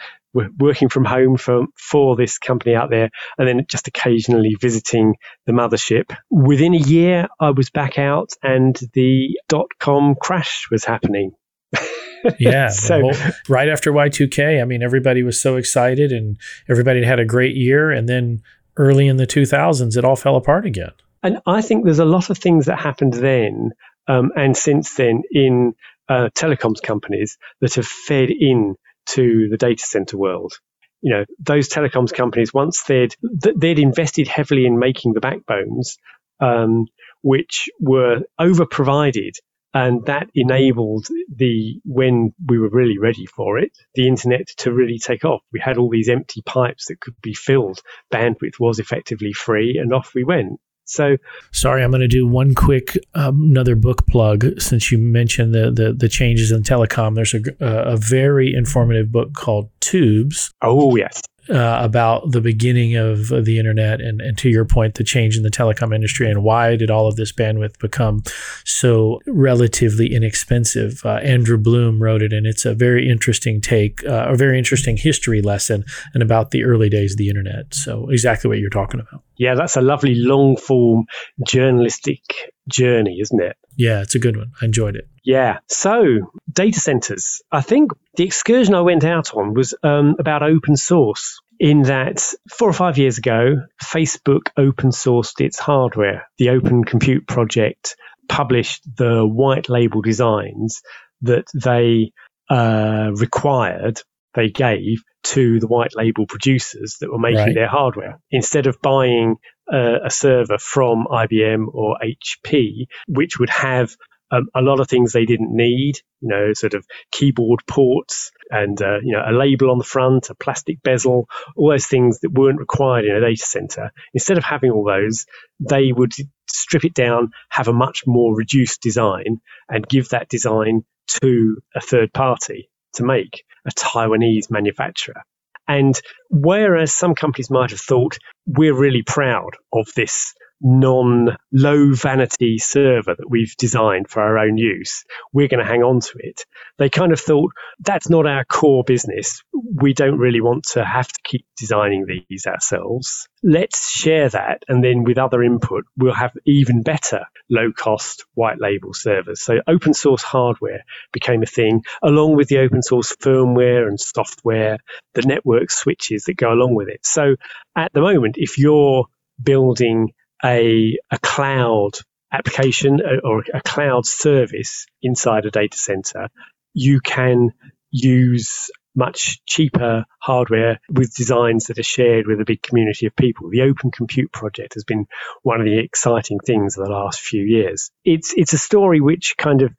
working 0.59 0.89
from 0.89 1.05
home 1.05 1.37
for, 1.37 1.65
for 1.75 2.15
this 2.15 2.37
company 2.37 2.75
out 2.75 2.89
there 2.89 3.09
and 3.37 3.47
then 3.47 3.65
just 3.67 3.87
occasionally 3.87 4.55
visiting 4.59 5.15
the 5.45 5.51
mothership. 5.51 6.15
Within 6.29 6.73
a 6.73 6.79
year, 6.79 7.27
I 7.39 7.51
was 7.51 7.69
back 7.69 7.97
out 7.97 8.33
and 8.43 8.79
the 8.93 9.29
dot 9.47 9.67
com 9.79 10.15
crash 10.19 10.67
was 10.69 10.85
happening. 10.85 11.31
yeah. 12.39 12.69
so, 12.69 13.01
whole, 13.01 13.31
right 13.47 13.69
after 13.69 13.91
Y2K, 13.91 14.61
I 14.61 14.65
mean, 14.65 14.83
everybody 14.83 15.23
was 15.23 15.41
so 15.41 15.55
excited 15.55 16.11
and 16.11 16.37
everybody 16.69 17.03
had 17.03 17.19
a 17.19 17.25
great 17.25 17.55
year. 17.55 17.89
And 17.91 18.07
then 18.07 18.41
early 18.75 19.07
in 19.07 19.17
the 19.17 19.27
2000s, 19.27 19.97
it 19.97 20.05
all 20.05 20.15
fell 20.15 20.35
apart 20.35 20.65
again. 20.65 20.91
And 21.23 21.39
I 21.45 21.61
think 21.61 21.83
there's 21.83 21.99
a 21.99 22.05
lot 22.05 22.29
of 22.29 22.37
things 22.37 22.67
that 22.67 22.79
happened 22.79 23.15
then 23.15 23.71
um, 24.07 24.31
and 24.35 24.55
since 24.55 24.95
then 24.95 25.23
in 25.31 25.73
uh, 26.09 26.29
telecoms 26.35 26.81
companies 26.81 27.37
that 27.61 27.75
have 27.75 27.87
fed 27.87 28.29
in 28.29 28.75
to 29.07 29.47
the 29.49 29.57
data 29.57 29.83
center 29.83 30.17
world. 30.17 30.53
You 31.01 31.13
know, 31.13 31.25
those 31.39 31.69
telecoms 31.69 32.13
companies, 32.13 32.53
once 32.53 32.83
they'd, 32.83 33.15
they'd 33.21 33.79
invested 33.79 34.27
heavily 34.27 34.65
in 34.65 34.79
making 34.79 35.13
the 35.13 35.19
backbones, 35.19 35.97
um, 36.39 36.87
which 37.21 37.69
were 37.79 38.21
over 38.39 38.65
provided 38.65 39.35
and 39.73 40.05
that 40.05 40.29
enabled 40.33 41.07
the 41.35 41.79
when 41.83 42.33
we 42.47 42.57
were 42.57 42.69
really 42.69 42.97
ready 42.97 43.25
for 43.25 43.59
it 43.59 43.71
the 43.95 44.07
internet 44.07 44.47
to 44.57 44.71
really 44.71 44.97
take 44.97 45.25
off. 45.25 45.41
We 45.51 45.59
had 45.59 45.77
all 45.77 45.89
these 45.89 46.09
empty 46.09 46.41
pipes 46.41 46.85
that 46.87 46.99
could 46.99 47.15
be 47.21 47.33
filled. 47.33 47.81
Bandwidth 48.11 48.59
was 48.59 48.79
effectively 48.79 49.33
free 49.33 49.77
and 49.77 49.93
off 49.93 50.15
we 50.15 50.23
went 50.23 50.59
so 50.87 51.17
sorry, 51.51 51.83
I'm 51.83 51.91
going 51.91 52.01
to 52.01 52.07
do 52.07 52.25
one 52.25 52.55
quick 52.55 52.97
um, 53.13 53.41
another 53.51 53.75
book 53.75 54.07
plug 54.07 54.59
since 54.59 54.91
you 54.91 54.97
mentioned 54.97 55.53
the 55.53 55.71
the, 55.71 55.93
the 55.93 56.09
changes 56.09 56.51
in 56.51 56.63
telecom. 56.63 57.15
There's 57.15 57.33
a, 57.33 57.41
a 57.59 57.97
very 57.97 58.53
informative 58.53 59.11
book 59.11 59.33
called 59.33 59.69
Tubes. 59.81 60.51
Oh 60.61 60.95
yes, 60.95 61.21
uh, 61.49 61.79
about 61.81 62.31
the 62.31 62.41
beginning 62.41 62.95
of, 62.95 63.27
the 63.27 63.57
internet 63.57 64.01
and, 64.01 64.21
and 64.21 64.37
to 64.37 64.49
your 64.49 64.65
point, 64.65 64.95
the 64.95 65.03
change 65.03 65.37
in 65.37 65.43
the 65.43 65.49
telecom 65.49 65.93
industry 65.93 66.29
and 66.29 66.43
why 66.43 66.75
did 66.75 66.89
all 66.89 67.07
of 67.07 67.15
this 67.15 67.31
bandwidth 67.31 67.77
become 67.79 68.23
so 68.65 69.19
relatively 69.27 70.13
inexpensive. 70.13 71.01
Uh, 71.05 71.15
Andrew 71.17 71.57
Blum 71.57 72.01
wrote 72.01 72.21
it, 72.21 72.33
and 72.33 72.45
it's 72.45 72.65
a 72.65 72.73
very 72.73 73.09
interesting 73.09 73.61
take, 73.61 74.03
uh, 74.05 74.27
a 74.29 74.35
very 74.35 74.57
interesting 74.57 74.97
history 74.97 75.41
lesson, 75.41 75.85
and 76.13 76.23
about 76.23 76.51
the 76.51 76.63
early 76.63 76.89
days 76.89 77.13
of 77.13 77.17
the 77.17 77.29
internet. 77.29 77.73
So 77.73 78.09
exactly 78.09 78.47
what 78.47 78.59
you're 78.59 78.69
talking 78.69 78.99
about. 78.99 79.23
Yeah, 79.37 79.55
that's 79.55 79.77
a 79.77 79.81
lovely 79.81 80.15
long 80.15 80.57
form 80.57 81.05
journalistic 81.45 82.21
journey, 82.67 83.19
isn't 83.21 83.41
it? 83.41 83.55
Yeah, 83.75 84.01
it's 84.01 84.15
a 84.15 84.19
good 84.19 84.37
one. 84.37 84.53
I 84.61 84.65
enjoyed 84.65 84.95
it. 84.95 85.07
Yeah. 85.23 85.59
So, 85.67 86.31
data 86.51 86.79
centers. 86.79 87.41
I 87.51 87.61
think 87.61 87.91
the 88.15 88.23
excursion 88.23 88.73
I 88.73 88.81
went 88.81 89.03
out 89.03 89.35
on 89.35 89.53
was 89.53 89.75
um, 89.83 90.15
about 90.19 90.43
open 90.43 90.75
source. 90.75 91.39
In 91.59 91.83
that, 91.83 92.33
four 92.49 92.69
or 92.69 92.73
five 92.73 92.97
years 92.97 93.17
ago, 93.17 93.63
Facebook 93.83 94.49
open 94.57 94.91
sourced 94.91 95.41
its 95.41 95.57
hardware. 95.57 96.29
The 96.37 96.49
Open 96.49 96.83
Compute 96.83 97.27
Project 97.27 97.95
published 98.29 98.83
the 98.95 99.25
white 99.25 99.67
label 99.69 100.01
designs 100.01 100.81
that 101.21 101.47
they 101.53 102.11
uh, 102.49 103.11
required, 103.15 104.01
they 104.37 104.49
gave 104.49 105.03
to 105.23 105.59
the 105.59 105.67
white 105.67 105.95
label 105.95 106.27
producers 106.27 106.97
that 107.01 107.11
were 107.11 107.17
making 107.17 107.39
right. 107.39 107.55
their 107.55 107.67
hardware. 107.67 108.19
Instead 108.29 108.67
of 108.67 108.79
buying 108.81 109.37
uh, 109.71 109.97
a 110.05 110.11
server 110.11 110.59
from 110.59 111.07
IBM 111.09 111.65
or 111.73 111.97
HP, 112.01 112.85
which 113.07 113.39
would 113.39 113.49
have 113.49 113.95
um, 114.29 114.47
a 114.53 114.61
lot 114.61 114.79
of 114.79 114.87
things 114.87 115.11
they 115.11 115.25
didn't 115.25 115.55
need, 115.55 115.95
you 116.21 116.29
know, 116.29 116.53
sort 116.53 116.75
of 116.75 116.85
keyboard 117.11 117.61
ports 117.67 118.31
and, 118.51 118.79
uh, 118.79 118.99
you 119.01 119.13
know, 119.13 119.23
a 119.25 119.33
label 119.33 119.71
on 119.71 119.79
the 119.79 119.83
front, 119.83 120.29
a 120.29 120.35
plastic 120.35 120.83
bezel, 120.83 121.27
all 121.55 121.71
those 121.71 121.87
things 121.87 122.19
that 122.19 122.31
weren't 122.31 122.59
required 122.59 123.05
in 123.05 123.15
a 123.15 123.21
data 123.21 123.43
center. 123.43 123.91
Instead 124.13 124.37
of 124.37 124.43
having 124.43 124.69
all 124.69 124.85
those, 124.85 125.25
they 125.59 125.91
would 125.91 126.13
strip 126.47 126.85
it 126.85 126.93
down, 126.93 127.31
have 127.49 127.69
a 127.69 127.73
much 127.73 128.03
more 128.05 128.35
reduced 128.35 128.81
design 128.81 129.41
and 129.67 129.89
give 129.89 130.09
that 130.09 130.29
design 130.29 130.83
to 131.07 131.57
a 131.73 131.81
third 131.81 132.13
party 132.13 132.69
to 132.93 133.03
make 133.03 133.43
a 133.65 133.71
Taiwanese 133.71 134.49
manufacturer. 134.49 135.21
And 135.67 135.99
whereas 136.29 136.93
some 136.93 137.13
companies 137.13 137.49
might 137.49 137.71
have 137.71 137.81
thought, 137.81 138.17
we're 138.45 138.77
really 138.77 139.03
proud 139.03 139.57
of 139.73 139.87
this 139.95 140.33
non 140.61 141.37
low 141.51 141.93
vanity 141.93 142.57
server 142.57 143.15
that 143.15 143.29
we've 143.29 143.55
designed 143.57 144.09
for 144.09 144.21
our 144.21 144.39
own 144.39 144.57
use. 144.57 145.03
We're 145.33 145.47
going 145.47 145.63
to 145.63 145.69
hang 145.69 145.83
on 145.83 145.99
to 145.99 146.13
it. 146.17 146.45
They 146.77 146.89
kind 146.89 147.11
of 147.11 147.19
thought 147.19 147.51
that's 147.79 148.09
not 148.09 148.25
our 148.25 148.45
core 148.45 148.83
business. 148.83 149.43
We 149.53 149.93
don't 149.93 150.17
really 150.17 150.41
want 150.41 150.65
to 150.73 150.83
have 150.83 151.07
to 151.07 151.19
keep 151.23 151.45
designing 151.57 152.05
these 152.05 152.47
ourselves. 152.47 153.27
Let's 153.43 153.89
share 153.89 154.29
that. 154.29 154.63
And 154.67 154.83
then 154.83 155.03
with 155.03 155.17
other 155.17 155.43
input, 155.43 155.85
we'll 155.95 156.13
have 156.13 156.33
even 156.45 156.83
better 156.83 157.25
low 157.49 157.71
cost 157.71 158.25
white 158.33 158.59
label 158.59 158.93
servers. 158.93 159.41
So 159.41 159.59
open 159.67 159.93
source 159.93 160.23
hardware 160.23 160.83
became 161.11 161.43
a 161.43 161.47
thing 161.47 161.83
along 162.01 162.35
with 162.35 162.47
the 162.47 162.59
open 162.59 162.81
source 162.81 163.15
firmware 163.15 163.87
and 163.87 163.99
software, 163.99 164.79
the 165.13 165.21
network 165.21 165.71
switches 165.71 166.23
that 166.25 166.35
go 166.35 166.51
along 166.51 166.75
with 166.75 166.89
it. 166.89 167.05
So 167.05 167.35
at 167.75 167.93
the 167.93 168.01
moment, 168.01 168.35
if 168.37 168.57
you're 168.57 169.05
building 169.41 170.13
a, 170.43 170.97
a 171.11 171.19
cloud 171.19 171.91
application 172.31 172.99
uh, 173.01 173.27
or 173.27 173.43
a 173.53 173.61
cloud 173.61 174.05
service 174.05 174.85
inside 175.01 175.45
a 175.45 175.51
data 175.51 175.77
center, 175.77 176.29
you 176.73 176.99
can 176.99 177.51
use 177.91 178.69
much 178.95 179.39
cheaper 179.45 180.05
hardware 180.19 180.79
with 180.89 181.13
designs 181.13 181.65
that 181.65 181.77
are 181.77 181.83
shared 181.83 182.25
with 182.25 182.41
a 182.41 182.45
big 182.45 182.61
community 182.63 183.05
of 183.05 183.15
people. 183.15 183.49
The 183.49 183.61
Open 183.61 183.91
Compute 183.91 184.31
project 184.31 184.73
has 184.73 184.83
been 184.83 185.05
one 185.43 185.61
of 185.61 185.65
the 185.65 185.77
exciting 185.77 186.39
things 186.39 186.77
of 186.77 186.85
the 186.85 186.91
last 186.91 187.19
few 187.19 187.43
years. 187.43 187.91
It's 188.03 188.33
it's 188.35 188.53
a 188.53 188.57
story 188.57 188.99
which 188.99 189.35
kind 189.37 189.61
of 189.61 189.71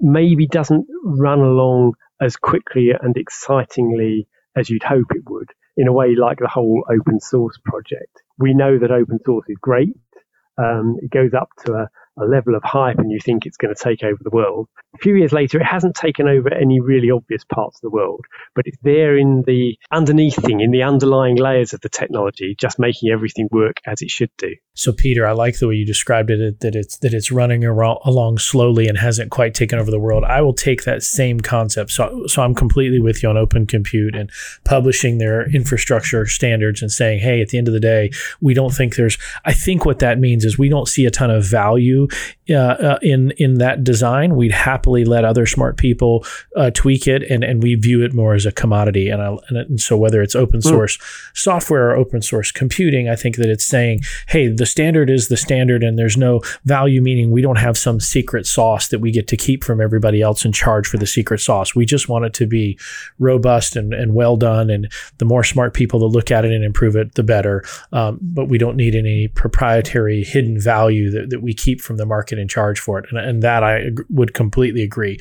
maybe 0.00 0.46
doesn't 0.46 0.86
run 1.04 1.40
along 1.40 1.94
as 2.20 2.36
quickly 2.36 2.90
and 2.98 3.16
excitingly 3.16 4.26
as 4.56 4.70
you'd 4.70 4.82
hope 4.82 5.10
it 5.10 5.28
would 5.28 5.50
in 5.76 5.86
a 5.86 5.92
way 5.92 6.14
like 6.16 6.38
the 6.38 6.48
whole 6.48 6.84
open 6.90 7.20
source 7.20 7.58
project. 7.64 8.21
We 8.38 8.54
know 8.54 8.78
that 8.78 8.90
open 8.90 9.18
source 9.24 9.46
is 9.48 9.56
great. 9.60 9.96
Um, 10.58 10.96
it 11.02 11.10
goes 11.10 11.32
up 11.38 11.48
to 11.66 11.72
a, 11.74 11.88
a 12.18 12.24
level 12.24 12.54
of 12.54 12.62
hype 12.62 12.98
and 12.98 13.10
you 13.10 13.18
think 13.24 13.46
it's 13.46 13.56
going 13.56 13.74
to 13.74 13.82
take 13.82 14.02
over 14.02 14.18
the 14.22 14.30
world. 14.30 14.68
A 14.94 14.98
few 14.98 15.14
years 15.14 15.32
later, 15.32 15.58
it 15.58 15.64
hasn't 15.64 15.94
taken 15.94 16.28
over 16.28 16.52
any 16.52 16.80
really 16.80 17.10
obvious 17.10 17.44
parts 17.44 17.76
of 17.78 17.80
the 17.82 17.90
world, 17.90 18.24
but 18.54 18.66
it's 18.66 18.76
there 18.82 19.16
in 19.16 19.42
the 19.46 19.78
underneath 19.90 20.36
thing, 20.36 20.60
in 20.60 20.70
the 20.70 20.82
underlying 20.82 21.36
layers 21.36 21.72
of 21.72 21.80
the 21.80 21.88
technology, 21.88 22.54
just 22.58 22.78
making 22.78 23.10
everything 23.10 23.48
work 23.50 23.76
as 23.86 24.02
it 24.02 24.10
should 24.10 24.30
do. 24.36 24.54
So, 24.74 24.92
Peter, 24.92 25.26
I 25.26 25.32
like 25.32 25.58
the 25.58 25.68
way 25.68 25.74
you 25.74 25.86
described 25.86 26.30
it 26.30 26.60
that 26.60 26.74
it's 26.74 26.98
that 26.98 27.14
it's 27.14 27.30
running 27.30 27.64
along 27.64 28.38
slowly 28.38 28.88
and 28.88 28.98
hasn't 28.98 29.30
quite 29.30 29.54
taken 29.54 29.78
over 29.78 29.90
the 29.90 29.98
world. 29.98 30.24
I 30.24 30.40
will 30.42 30.54
take 30.54 30.84
that 30.84 31.02
same 31.02 31.40
concept. 31.40 31.90
So, 31.90 32.26
so 32.26 32.42
I'm 32.42 32.54
completely 32.54 33.00
with 33.00 33.22
you 33.22 33.28
on 33.28 33.36
Open 33.36 33.66
Compute 33.66 34.14
and 34.14 34.30
publishing 34.64 35.18
their 35.18 35.50
infrastructure 35.54 36.26
standards 36.26 36.82
and 36.82 36.90
saying, 36.90 37.20
hey, 37.20 37.40
at 37.40 37.48
the 37.48 37.58
end 37.58 37.68
of 37.68 37.74
the 37.74 37.80
day, 37.80 38.10
we 38.40 38.54
don't 38.54 38.74
think 38.74 38.96
there's. 38.96 39.18
I 39.44 39.52
think 39.52 39.84
what 39.84 39.98
that 39.98 40.18
means 40.18 40.44
is 40.44 40.58
we 40.58 40.68
don't 40.68 40.88
see 40.88 41.06
a 41.06 41.10
ton 41.10 41.30
of 41.30 41.44
value 41.44 42.01
you 42.02 42.08
uh, 42.52 42.74
uh, 42.74 42.98
in 43.02 43.32
in 43.32 43.54
that 43.58 43.84
design. 43.84 44.36
We'd 44.36 44.52
happily 44.52 45.04
let 45.04 45.24
other 45.24 45.46
smart 45.46 45.76
people 45.76 46.24
uh, 46.56 46.70
tweak 46.70 47.06
it, 47.06 47.22
and 47.24 47.42
and 47.42 47.62
we 47.62 47.74
view 47.74 48.02
it 48.02 48.14
more 48.14 48.34
as 48.34 48.46
a 48.46 48.52
commodity. 48.52 49.08
And, 49.08 49.22
I, 49.22 49.36
and 49.48 49.80
so 49.80 49.96
whether 49.96 50.22
it's 50.22 50.34
open 50.34 50.60
hmm. 50.60 50.68
source 50.68 50.96
mm. 50.96 51.30
software 51.34 51.90
or 51.90 51.96
open 51.96 52.22
source 52.22 52.52
computing, 52.52 53.08
I 53.08 53.16
think 53.16 53.36
that 53.36 53.48
it's 53.48 53.64
saying, 53.64 54.00
hey 54.28 54.48
the 54.48 54.66
standard 54.66 55.10
is 55.10 55.28
the 55.28 55.36
standard 55.36 55.82
and 55.82 55.98
there's 55.98 56.16
no 56.16 56.40
value, 56.64 57.00
meaning 57.02 57.30
we 57.30 57.42
don't 57.42 57.58
have 57.58 57.76
some 57.76 58.00
secret 58.00 58.46
sauce 58.46 58.88
that 58.88 59.00
we 59.00 59.10
get 59.10 59.28
to 59.28 59.36
keep 59.36 59.64
from 59.64 59.80
everybody 59.80 60.20
else 60.20 60.44
and 60.44 60.54
charge 60.54 60.86
for 60.86 60.98
the 60.98 61.06
secret 61.06 61.38
sauce. 61.38 61.74
We 61.74 61.86
just 61.86 62.08
want 62.08 62.24
it 62.24 62.34
to 62.34 62.46
be 62.46 62.78
robust 63.18 63.76
and, 63.76 63.92
and 63.94 64.14
well 64.14 64.36
done. 64.36 64.70
And 64.70 64.90
the 65.18 65.24
more 65.24 65.44
smart 65.44 65.74
people 65.74 66.00
that 66.00 66.06
look 66.06 66.30
at 66.30 66.44
it 66.44 66.52
and 66.52 66.64
improve 66.64 66.96
it, 66.96 67.14
the 67.14 67.22
better. 67.22 67.64
Um, 67.92 68.18
but 68.20 68.46
we 68.46 68.58
don't 68.58 68.76
need 68.76 68.94
any 68.94 69.28
proprietary 69.28 70.24
hidden 70.24 70.60
value 70.60 71.10
that, 71.10 71.30
that 71.30 71.42
we 71.42 71.54
keep 71.54 71.80
from 71.80 71.96
the 71.96 72.06
market 72.06 72.38
and 72.42 72.50
charge 72.50 72.78
for 72.78 72.98
it. 72.98 73.06
And, 73.10 73.18
and 73.18 73.42
that 73.42 73.64
I 73.64 73.86
would 74.10 74.34
completely 74.34 74.82
agree. 74.82 75.18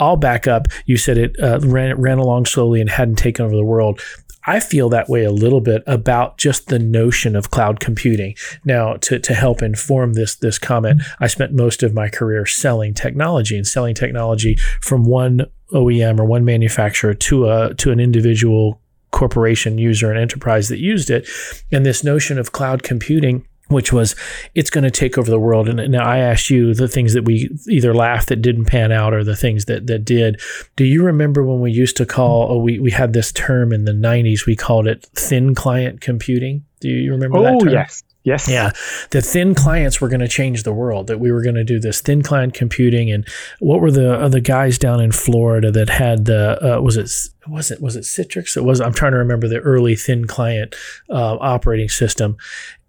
I'll 0.00 0.16
back 0.16 0.48
up. 0.48 0.66
You 0.86 0.96
said 0.96 1.18
it 1.18 1.36
uh, 1.40 1.60
ran, 1.60 2.00
ran 2.00 2.18
along 2.18 2.46
slowly 2.46 2.80
and 2.80 2.90
hadn't 2.90 3.16
taken 3.16 3.44
over 3.44 3.54
the 3.54 3.64
world. 3.64 4.00
I 4.44 4.58
feel 4.58 4.88
that 4.88 5.08
way 5.08 5.22
a 5.24 5.30
little 5.30 5.60
bit 5.60 5.84
about 5.86 6.36
just 6.36 6.66
the 6.66 6.78
notion 6.78 7.36
of 7.36 7.50
cloud 7.50 7.78
computing. 7.78 8.34
Now, 8.64 8.94
to, 8.94 9.20
to 9.20 9.34
help 9.34 9.62
inform 9.62 10.14
this 10.14 10.34
this 10.34 10.58
comment, 10.58 11.02
I 11.20 11.28
spent 11.28 11.52
most 11.52 11.82
of 11.82 11.94
my 11.94 12.08
career 12.08 12.44
selling 12.44 12.92
technology 12.92 13.56
and 13.56 13.66
selling 13.66 13.94
technology 13.94 14.56
from 14.80 15.04
one 15.04 15.46
OEM 15.72 16.18
or 16.18 16.24
one 16.24 16.44
manufacturer 16.44 17.14
to 17.14 17.48
a 17.48 17.74
to 17.74 17.92
an 17.92 18.00
individual 18.00 18.80
corporation 19.12 19.78
user 19.78 20.10
and 20.10 20.18
enterprise 20.18 20.68
that 20.68 20.80
used 20.80 21.10
it. 21.10 21.28
And 21.70 21.86
this 21.86 22.02
notion 22.02 22.38
of 22.38 22.52
cloud 22.52 22.82
computing 22.82 23.46
which 23.72 23.92
was 23.92 24.14
it's 24.54 24.70
going 24.70 24.84
to 24.84 24.90
take 24.90 25.18
over 25.18 25.30
the 25.30 25.38
world. 25.38 25.68
And 25.68 25.92
now 25.92 26.04
I 26.04 26.18
asked 26.18 26.50
you 26.50 26.74
the 26.74 26.88
things 26.88 27.14
that 27.14 27.24
we 27.24 27.50
either 27.68 27.94
laughed 27.94 28.28
that 28.28 28.42
didn't 28.42 28.66
pan 28.66 28.92
out 28.92 29.12
or 29.14 29.24
the 29.24 29.36
things 29.36 29.66
that 29.66 29.86
that 29.86 30.04
did. 30.04 30.40
Do 30.76 30.84
you 30.84 31.02
remember 31.02 31.44
when 31.44 31.60
we 31.60 31.70
used 31.70 31.96
to 31.98 32.06
call? 32.06 32.48
Oh, 32.50 32.58
we 32.58 32.78
we 32.78 32.90
had 32.90 33.12
this 33.12 33.32
term 33.32 33.72
in 33.72 33.84
the 33.84 33.92
'90s. 33.92 34.46
We 34.46 34.56
called 34.56 34.86
it 34.86 35.04
thin 35.14 35.54
client 35.54 36.00
computing. 36.00 36.64
Do 36.80 36.88
you 36.88 37.12
remember 37.12 37.38
oh, 37.38 37.42
that 37.42 37.60
term? 37.60 37.72
yes. 37.72 38.02
Yes. 38.24 38.48
Yeah. 38.48 38.70
The 39.10 39.20
thin 39.20 39.54
clients 39.54 40.00
were 40.00 40.08
going 40.08 40.20
to 40.20 40.28
change 40.28 40.62
the 40.62 40.72
world, 40.72 41.08
that 41.08 41.18
we 41.18 41.32
were 41.32 41.42
going 41.42 41.56
to 41.56 41.64
do 41.64 41.80
this 41.80 42.00
thin 42.00 42.22
client 42.22 42.54
computing. 42.54 43.10
And 43.10 43.26
what 43.58 43.80
were 43.80 43.90
the 43.90 44.28
the 44.28 44.40
guys 44.40 44.78
down 44.78 45.00
in 45.00 45.10
Florida 45.10 45.72
that 45.72 45.88
had 45.88 46.26
the, 46.26 46.76
uh, 46.76 46.80
was 46.80 46.96
it, 46.96 47.10
it, 47.70 47.80
was 47.80 47.96
it 47.96 48.02
Citrix? 48.02 48.56
It 48.56 48.64
was, 48.64 48.80
I'm 48.80 48.92
trying 48.92 49.12
to 49.12 49.18
remember 49.18 49.48
the 49.48 49.58
early 49.58 49.96
thin 49.96 50.26
client 50.26 50.74
uh, 51.10 51.36
operating 51.40 51.88
system. 51.88 52.36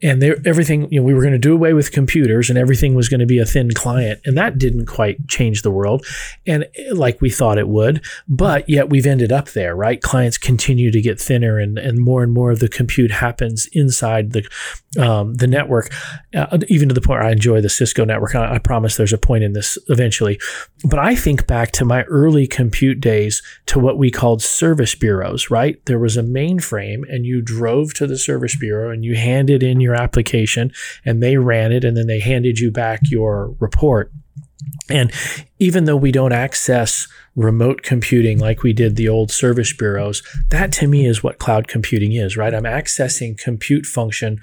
And 0.01 0.21
everything 0.21 0.91
you 0.91 0.99
know 0.99 1.05
we 1.05 1.13
were 1.13 1.21
going 1.21 1.31
to 1.31 1.39
do 1.39 1.53
away 1.53 1.71
with 1.71 1.93
computers 1.93 2.49
and 2.49 2.59
everything 2.59 2.93
was 2.93 3.07
going 3.07 3.21
to 3.21 3.25
be 3.25 3.39
a 3.39 3.45
thin 3.45 3.71
client. 3.71 4.19
And 4.25 4.37
that 4.37 4.57
didn't 4.57 4.85
quite 4.85 5.29
change 5.29 5.61
the 5.61 5.71
world. 5.71 6.05
And 6.45 6.65
eh, 6.75 6.89
like 6.91 7.21
we 7.21 7.29
thought 7.29 7.57
it 7.57 7.69
would 7.69 8.03
but 8.27 8.67
yet 8.67 8.89
we've 8.89 9.05
ended 9.05 9.31
up 9.31 9.49
there 9.51 9.75
right? 9.75 10.01
Clients 10.01 10.37
continue 10.37 10.91
to 10.91 11.01
get 11.01 11.19
thinner 11.19 11.57
and, 11.57 11.77
and 11.77 11.99
more 11.99 12.21
and 12.21 12.33
more 12.33 12.51
of 12.51 12.59
the 12.59 12.67
compute 12.67 13.11
happens 13.11 13.67
inside 13.71 14.33
the 14.33 14.43
um, 14.99 15.35
the 15.35 15.47
network. 15.47 15.91
Uh, 16.35 16.59
even 16.67 16.87
to 16.89 16.93
the 16.93 17.01
point 17.01 17.19
where 17.19 17.29
I 17.29 17.31
enjoy 17.31 17.61
the 17.61 17.69
Cisco 17.69 18.05
network. 18.05 18.35
I, 18.35 18.55
I 18.55 18.57
promise 18.59 18.97
there's 18.97 19.13
a 19.13 19.17
point 19.17 19.43
in 19.43 19.53
this 19.53 19.77
eventually. 19.87 20.39
But 20.83 20.99
I 20.99 21.15
think 21.15 21.47
back 21.47 21.71
to 21.73 21.85
my 21.85 22.03
early 22.03 22.45
compute 22.45 22.99
days 22.99 23.41
to 23.67 23.79
what 23.79 23.97
we 23.97 24.11
called 24.11 24.42
service 24.43 24.95
bureaus 24.95 25.49
right 25.49 25.83
there 25.85 25.99
was 25.99 26.17
a 26.17 26.23
mainframe 26.23 27.03
and 27.09 27.25
you 27.25 27.41
drove 27.41 27.93
to 27.93 28.07
the 28.07 28.17
service 28.17 28.55
bureau 28.55 28.91
and 28.91 29.03
you 29.03 29.15
handed 29.15 29.63
in 29.63 29.79
your 29.79 29.95
application 29.95 30.71
and 31.05 31.21
they 31.21 31.37
ran 31.37 31.71
it 31.71 31.83
and 31.83 31.95
then 31.95 32.07
they 32.07 32.19
handed 32.19 32.59
you 32.59 32.71
back 32.71 32.99
your 33.03 33.55
report. 33.59 34.11
And 34.89 35.11
even 35.59 35.85
though 35.85 35.95
we 35.95 36.11
don't 36.11 36.33
access 36.33 37.07
remote 37.35 37.83
computing 37.83 38.39
like 38.39 38.63
we 38.63 38.73
did 38.73 38.95
the 38.95 39.09
old 39.09 39.31
service 39.31 39.73
bureaus, 39.73 40.21
that 40.49 40.71
to 40.73 40.87
me 40.87 41.05
is 41.05 41.23
what 41.23 41.39
cloud 41.39 41.67
computing 41.67 42.13
is, 42.13 42.37
right? 42.37 42.53
I'm 42.53 42.63
accessing 42.63 43.37
compute 43.37 43.85
function. 43.85 44.39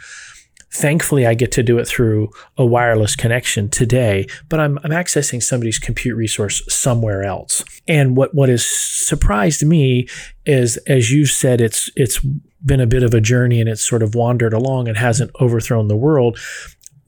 Thankfully, 0.73 1.27
I 1.27 1.35
get 1.35 1.51
to 1.53 1.63
do 1.63 1.79
it 1.79 1.89
through 1.89 2.31
a 2.57 2.65
wireless 2.65 3.17
connection 3.17 3.69
today, 3.69 4.27
but 4.49 4.61
I'm, 4.61 4.79
I'm 4.85 4.91
accessing 4.91 5.43
somebody's 5.43 5.79
compute 5.79 6.17
resource 6.17 6.63
somewhere 6.73 7.25
else. 7.25 7.65
And 7.89 8.17
what, 8.17 8.35
what 8.35 8.49
has 8.49 8.65
surprised 8.65 9.67
me 9.67 10.07
is, 10.47 10.77
as 10.87 11.11
you 11.11 11.27
said, 11.27 11.61
it's, 11.61 11.91
it's 11.97 12.21
been 12.65 12.81
a 12.81 12.87
bit 12.87 13.03
of 13.03 13.15
a 13.15 13.21
journey 13.21 13.61
and 13.61 13.69
it's 13.69 13.85
sort 13.85 14.03
of 14.03 14.15
wandered 14.15 14.53
along 14.53 14.87
and 14.87 14.97
hasn't 14.97 15.33
overthrown 15.41 15.89
the 15.89 15.97
world 15.97 16.39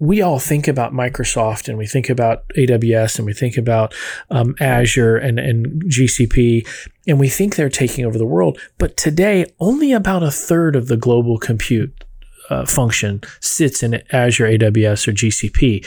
we 0.03 0.21
all 0.21 0.41
think 0.41 0.67
about 0.67 0.93
Microsoft 0.93 1.69
and 1.69 1.79
we 1.79 1.87
think 1.87 2.11
about 2.11 2.49
AWS 2.57 3.19
and 3.19 3.25
we 3.25 3.33
think 3.33 3.57
about 3.57 3.95
um, 4.31 4.57
Azure 4.59 5.17
and, 5.17 5.39
and 5.39 5.85
GCP, 5.85 6.67
and 7.07 7.21
we 7.21 7.29
think 7.29 7.55
they're 7.55 7.69
taking 7.69 8.05
over 8.05 8.19
the 8.19 8.27
world. 8.27 8.59
But 8.79 8.97
today, 8.97 9.47
only 9.61 9.93
about 9.93 10.25
a 10.25 10.33
third 10.33 10.75
of 10.75 10.89
the 10.89 10.97
global 10.97 11.39
compute 11.39 12.03
uh, 12.51 12.67
function 12.67 13.21
sits 13.41 13.83
in 13.83 14.03
Azure, 14.13 14.47
AWS, 14.47 15.09
or 15.09 15.13
GCP. 15.13 15.87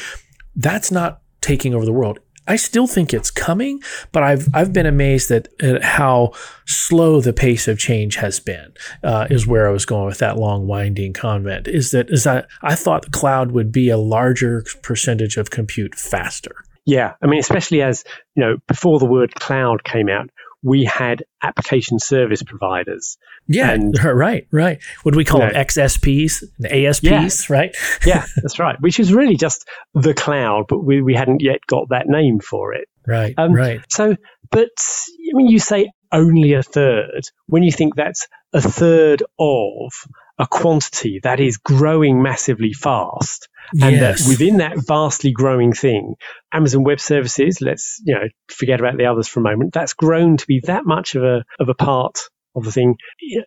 That's 0.56 0.92
not 0.92 1.22
taking 1.42 1.74
over 1.74 1.86
the 1.86 1.94
world. 1.94 2.20
I 2.48 2.58
still 2.58 2.86
think 2.86 3.14
it's 3.14 3.32
coming, 3.32 3.82
but 4.12 4.24
I've 4.24 4.48
I've 4.54 4.72
been 4.72 4.86
amazed 4.86 5.32
at, 5.32 5.48
at 5.62 5.84
how 5.84 6.34
slow 6.66 7.20
the 7.20 7.34
pace 7.34 7.68
of 7.68 7.80
change 7.80 8.18
has 8.18 8.40
been. 8.40 8.74
Uh, 9.04 9.28
is 9.30 9.48
where 9.48 9.68
I 9.68 9.72
was 9.72 9.86
going 9.86 10.06
with 10.06 10.20
that 10.20 10.38
long 10.38 10.68
winding 10.68 11.14
comment. 11.14 11.68
Is 11.68 11.92
that 11.92 12.10
is 12.10 12.24
that 12.24 12.48
I 12.62 12.76
thought 12.76 13.06
the 13.06 13.12
cloud 13.12 13.52
would 13.52 13.72
be 13.72 13.90
a 13.90 13.98
larger 13.98 14.64
percentage 14.84 15.38
of 15.38 15.50
compute 15.50 15.96
faster. 15.96 16.56
Yeah, 16.86 17.14
I 17.22 17.26
mean, 17.26 17.40
especially 17.40 17.82
as 17.82 18.04
you 18.36 18.44
know, 18.44 18.58
before 18.68 19.00
the 19.00 19.06
word 19.06 19.34
cloud 19.34 19.84
came 19.84 20.08
out, 20.08 20.30
we 20.64 20.84
had 20.84 21.24
application 21.42 22.00
service 22.00 22.44
providers. 22.44 23.18
Yeah, 23.48 23.72
and, 23.72 23.98
right, 24.04 24.48
right. 24.52 24.80
What 25.04 25.12
do 25.12 25.18
we 25.18 25.26
call 25.26 25.42
them? 25.42 25.52
XSPs 25.52 26.44
and 26.58 26.68
ASPs, 26.68 27.04
yeah, 27.50 27.56
right? 27.56 27.76
yeah, 28.06 28.26
that's 28.38 28.60
right. 28.60 28.76
Which 28.80 29.00
is 29.00 29.14
really 29.14 29.36
just 29.36 29.68
the 29.94 30.14
cloud, 30.14 30.66
but 30.68 30.80
we, 30.80 31.02
we 31.02 31.14
hadn't 31.14 31.42
yet 31.42 31.60
got 31.68 31.90
that 31.90 32.08
name 32.08 32.40
for 32.40 32.74
it. 32.74 32.88
Right, 33.08 33.36
um, 33.38 33.54
right. 33.54 33.82
So, 33.90 34.16
but 34.52 34.70
I 34.80 35.32
mean, 35.34 35.48
you 35.48 35.60
say 35.60 35.92
only 36.12 36.54
a 36.54 36.64
third. 36.64 37.22
When 37.48 37.64
you 37.64 37.72
think 37.72 37.96
that's 37.96 38.28
a 38.54 38.62
third 38.62 39.24
of 39.38 39.92
a 40.38 40.48
quantity 40.48 41.20
that 41.24 41.40
is 41.40 41.58
growing 41.58 42.22
massively 42.22 42.74
fast, 42.74 43.48
and 43.82 43.96
yes. 43.96 44.24
that 44.24 44.30
within 44.30 44.58
that 44.58 44.78
vastly 44.78 45.32
growing 45.32 45.74
thing, 45.74 46.16
Amazon 46.52 46.84
Web 46.84 47.00
Services, 47.00 47.60
let's 47.62 48.02
you 48.04 48.16
know 48.16 48.28
forget 48.50 48.80
about 48.80 48.98
the 48.98 49.06
others 49.06 49.28
for 49.28 49.40
a 49.40 49.44
moment, 49.44 49.74
that's 49.74 49.94
grown 49.94 50.38
to 50.38 50.46
be 50.48 50.62
that 50.66 50.86
much 50.86 51.16
of 51.16 51.24
a 51.24 51.46
of 51.60 51.70
a 51.70 51.74
part 51.74 52.20
of 52.56 52.64
the 52.64 52.72
thing 52.72 52.98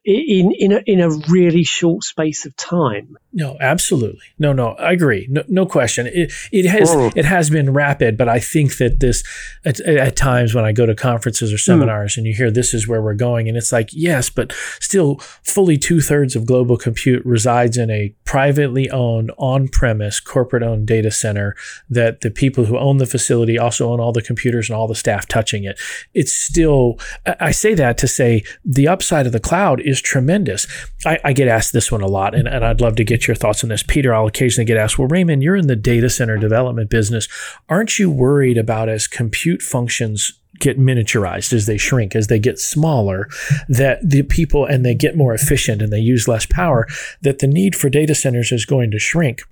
in 0.05 0.53
in 0.59 0.73
a, 0.73 0.83
in 0.87 1.01
a 1.01 1.11
really 1.29 1.65
short 1.65 2.05
space 2.05 2.45
of 2.47 2.55
time. 2.57 3.17
No, 3.33 3.57
absolutely. 3.61 4.21
No, 4.39 4.53
no, 4.53 4.71
I 4.75 4.93
agree. 4.93 5.27
No, 5.31 5.43
no 5.49 5.67
question. 5.67 6.07
It, 6.07 6.33
it 6.53 6.67
has 6.67 6.91
oh. 6.91 7.11
it 7.15 7.25
has 7.25 7.51
been 7.51 7.73
rapid, 7.73 8.17
but 8.17 8.29
I 8.29 8.41
think 8.41 8.79
that 8.79 9.01
this 9.01 9.23
at, 9.65 9.81
at 9.81 10.17
times 10.17 10.55
when 10.55 10.65
I 10.65 10.73
go 10.73 10.87
to 10.87 10.95
conferences 10.95 11.53
or 11.53 11.57
hmm. 11.57 11.61
seminars 11.61 12.15
mm. 12.15 12.19
and 12.19 12.27
you 12.27 12.35
hear 12.35 12.51
this 12.51 12.75
is 12.75 12.89
where 12.89 13.03
we're 13.03 13.15
going, 13.15 13.49
and 13.49 13.57
it's 13.57 13.73
like 13.73 13.91
yes, 13.93 14.31
but 14.31 14.53
still, 14.81 15.17
fully 15.43 15.79
two 15.79 16.01
thirds 16.01 16.37
of 16.37 16.47
global 16.47 16.77
compute 16.77 17.25
resides 17.25 17.77
in 17.77 17.91
a 17.91 18.15
privately 18.25 18.91
owned, 18.91 19.31
on 19.39 19.69
premise, 19.69 20.21
corporate 20.21 20.63
owned 20.63 20.87
data 20.87 21.11
center 21.11 21.55
that 21.89 22.21
the 22.21 22.31
people 22.31 22.65
who 22.65 22.77
own 22.79 22.99
the 22.99 23.07
facility 23.07 23.59
also 23.59 23.91
own 23.91 24.01
all 24.01 24.13
the 24.13 24.23
computers 24.23 24.69
and 24.69 24.77
all 24.77 24.89
the 24.89 24.95
staff 24.95 25.27
touching 25.27 25.65
it. 25.65 25.79
It's 26.15 26.35
still. 26.35 26.99
I 27.41 27.51
say 27.51 27.75
that 27.75 27.99
to 27.99 28.09
say 28.09 28.43
the 28.65 28.89
upside 28.99 29.27
of 29.27 29.33
the 29.33 29.39
cloud 29.39 29.81
is 29.81 30.01
tremendous. 30.01 30.67
I, 31.07 31.21
I, 31.23 31.33
get 31.33 31.47
asked 31.47 31.73
this 31.73 31.93
one 31.93 32.01
a 32.01 32.09
lot, 32.09 32.35
and, 32.35 32.49
and 32.49 32.65
I'd 32.65 32.81
love 32.81 32.97
to 32.97 33.05
get 33.05 33.29
your 33.29 33.37
thoughts 33.37 33.63
on 33.63 33.71
this. 33.71 33.85
Peter, 33.85 34.13
I'll 34.13 34.27
occasionally 34.27 34.65
get 34.65 34.77
asked, 34.77 34.99
well, 34.99 35.07
Raymond, 35.07 35.41
you're 35.41 35.55
in 35.55 35.69
the 35.69 35.77
data 35.77 36.11
center 36.11 36.37
development 36.37 36.91
business. 36.91 37.29
Aren't 37.69 37.97
you 38.01 38.11
worried 38.11 38.59
about 38.59 38.89
as 38.89 39.07
compute 39.07 39.63
functions 39.63 40.33
get 40.59 40.81
miniaturized, 40.81 41.53
as 41.53 41.67
they 41.67 41.77
shrink, 41.77 42.17
as 42.17 42.27
they 42.27 42.41
get 42.41 42.59
smaller, 42.59 43.29
that 43.69 44.01
the 44.03 44.25
people 44.25 44.67
and 44.67 44.85
they 44.85 44.97
get 44.97 45.17
more 45.17 45.33
efficient 45.33 45.81
and 45.81 45.93
they 45.93 46.01
use 46.01 46.27
less 46.27 46.45
power, 46.45 46.89
that 47.23 47.39
the 47.39 47.47
need 47.47 47.77
for 47.77 47.89
data 47.89 48.17
centers 48.17 48.51
is 48.51 48.65
going 48.65 48.91
to 48.91 48.99
shrink? 48.99 49.43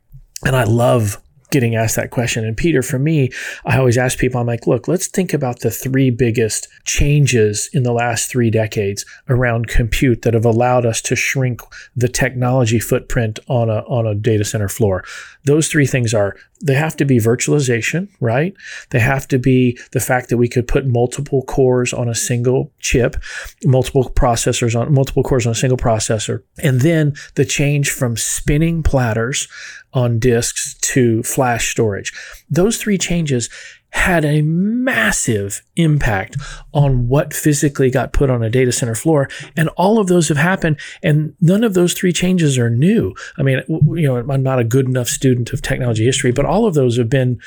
And 0.44 0.56
I 0.56 0.64
love 0.64 1.22
getting 1.56 1.74
asked 1.74 1.96
that 1.96 2.10
question. 2.10 2.44
And 2.44 2.54
Peter, 2.54 2.82
for 2.82 2.98
me, 2.98 3.30
I 3.64 3.78
always 3.78 3.96
ask 3.96 4.18
people, 4.18 4.38
I'm 4.38 4.46
like, 4.46 4.66
look, 4.66 4.88
let's 4.88 5.06
think 5.06 5.32
about 5.32 5.60
the 5.60 5.70
three 5.70 6.10
biggest 6.10 6.68
changes 6.84 7.70
in 7.72 7.82
the 7.82 7.94
last 7.94 8.28
three 8.30 8.50
decades 8.50 9.06
around 9.30 9.66
compute 9.66 10.20
that 10.20 10.34
have 10.34 10.44
allowed 10.44 10.84
us 10.84 11.00
to 11.00 11.16
shrink 11.16 11.62
the 11.96 12.08
technology 12.08 12.78
footprint 12.78 13.38
on 13.48 13.70
a, 13.70 13.78
on 13.88 14.06
a 14.06 14.14
data 14.14 14.44
center 14.44 14.68
floor. 14.68 15.02
Those 15.46 15.68
three 15.68 15.86
things 15.86 16.12
are 16.12 16.36
they 16.60 16.74
have 16.74 16.96
to 16.96 17.04
be 17.04 17.18
virtualization, 17.18 18.08
right? 18.20 18.52
They 18.90 18.98
have 18.98 19.28
to 19.28 19.38
be 19.38 19.78
the 19.92 20.00
fact 20.00 20.28
that 20.28 20.36
we 20.36 20.48
could 20.48 20.66
put 20.66 20.86
multiple 20.86 21.42
cores 21.42 21.92
on 21.92 22.08
a 22.08 22.14
single 22.14 22.72
chip, 22.80 23.16
multiple 23.64 24.10
processors 24.10 24.78
on 24.78 24.92
multiple 24.92 25.22
cores 25.22 25.46
on 25.46 25.52
a 25.52 25.54
single 25.54 25.78
processor, 25.78 26.42
and 26.62 26.80
then 26.80 27.14
the 27.36 27.44
change 27.44 27.90
from 27.90 28.16
spinning 28.16 28.82
platters 28.82 29.48
on 29.92 30.18
disks 30.18 30.74
to 30.80 31.22
flash 31.22 31.70
storage. 31.70 32.12
Those 32.50 32.76
three 32.76 32.98
changes 32.98 33.48
had 33.90 34.24
a 34.24 34.42
massive 34.42 35.62
impact 35.76 36.36
on 36.72 37.08
what 37.08 37.32
physically 37.32 37.90
got 37.90 38.12
put 38.12 38.30
on 38.30 38.42
a 38.42 38.50
data 38.50 38.72
center 38.72 38.94
floor. 38.94 39.28
And 39.56 39.68
all 39.70 39.98
of 39.98 40.06
those 40.06 40.28
have 40.28 40.36
happened, 40.36 40.78
and 41.02 41.34
none 41.40 41.64
of 41.64 41.74
those 41.74 41.94
three 41.94 42.12
changes 42.12 42.58
are 42.58 42.70
new. 42.70 43.14
I 43.38 43.42
mean, 43.42 43.62
you 43.68 44.02
know, 44.02 44.16
I'm 44.16 44.42
not 44.42 44.58
a 44.58 44.64
good 44.64 44.86
enough 44.86 45.08
student 45.08 45.52
of 45.52 45.62
technology 45.62 46.04
history, 46.04 46.32
but 46.32 46.44
all 46.44 46.66
of 46.66 46.74
those 46.74 46.98
have 46.98 47.10
been 47.10 47.40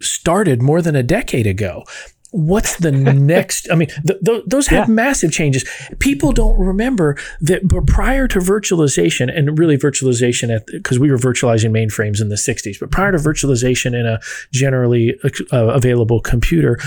started 0.00 0.62
more 0.62 0.80
than 0.80 0.96
a 0.96 1.02
decade 1.02 1.46
ago 1.46 1.84
what's 2.32 2.76
the 2.76 2.92
next 2.92 3.70
i 3.70 3.74
mean 3.74 3.88
th- 4.06 4.20
th- 4.24 4.44
those 4.46 4.68
have 4.68 4.88
yeah. 4.88 4.94
massive 4.94 5.32
changes 5.32 5.64
people 5.98 6.32
don't 6.32 6.58
remember 6.58 7.16
that 7.40 7.66
but 7.66 7.86
prior 7.86 8.28
to 8.28 8.38
virtualization 8.38 9.34
and 9.36 9.58
really 9.58 9.76
virtualization 9.76 10.60
because 10.66 10.98
we 10.98 11.10
were 11.10 11.18
virtualizing 11.18 11.70
mainframes 11.70 12.20
in 12.20 12.28
the 12.28 12.36
60s 12.36 12.78
but 12.78 12.90
prior 12.90 13.12
to 13.12 13.18
virtualization 13.18 13.98
in 13.98 14.06
a 14.06 14.20
generally 14.52 15.18
uh, 15.52 15.66
available 15.66 16.20
computer 16.20 16.78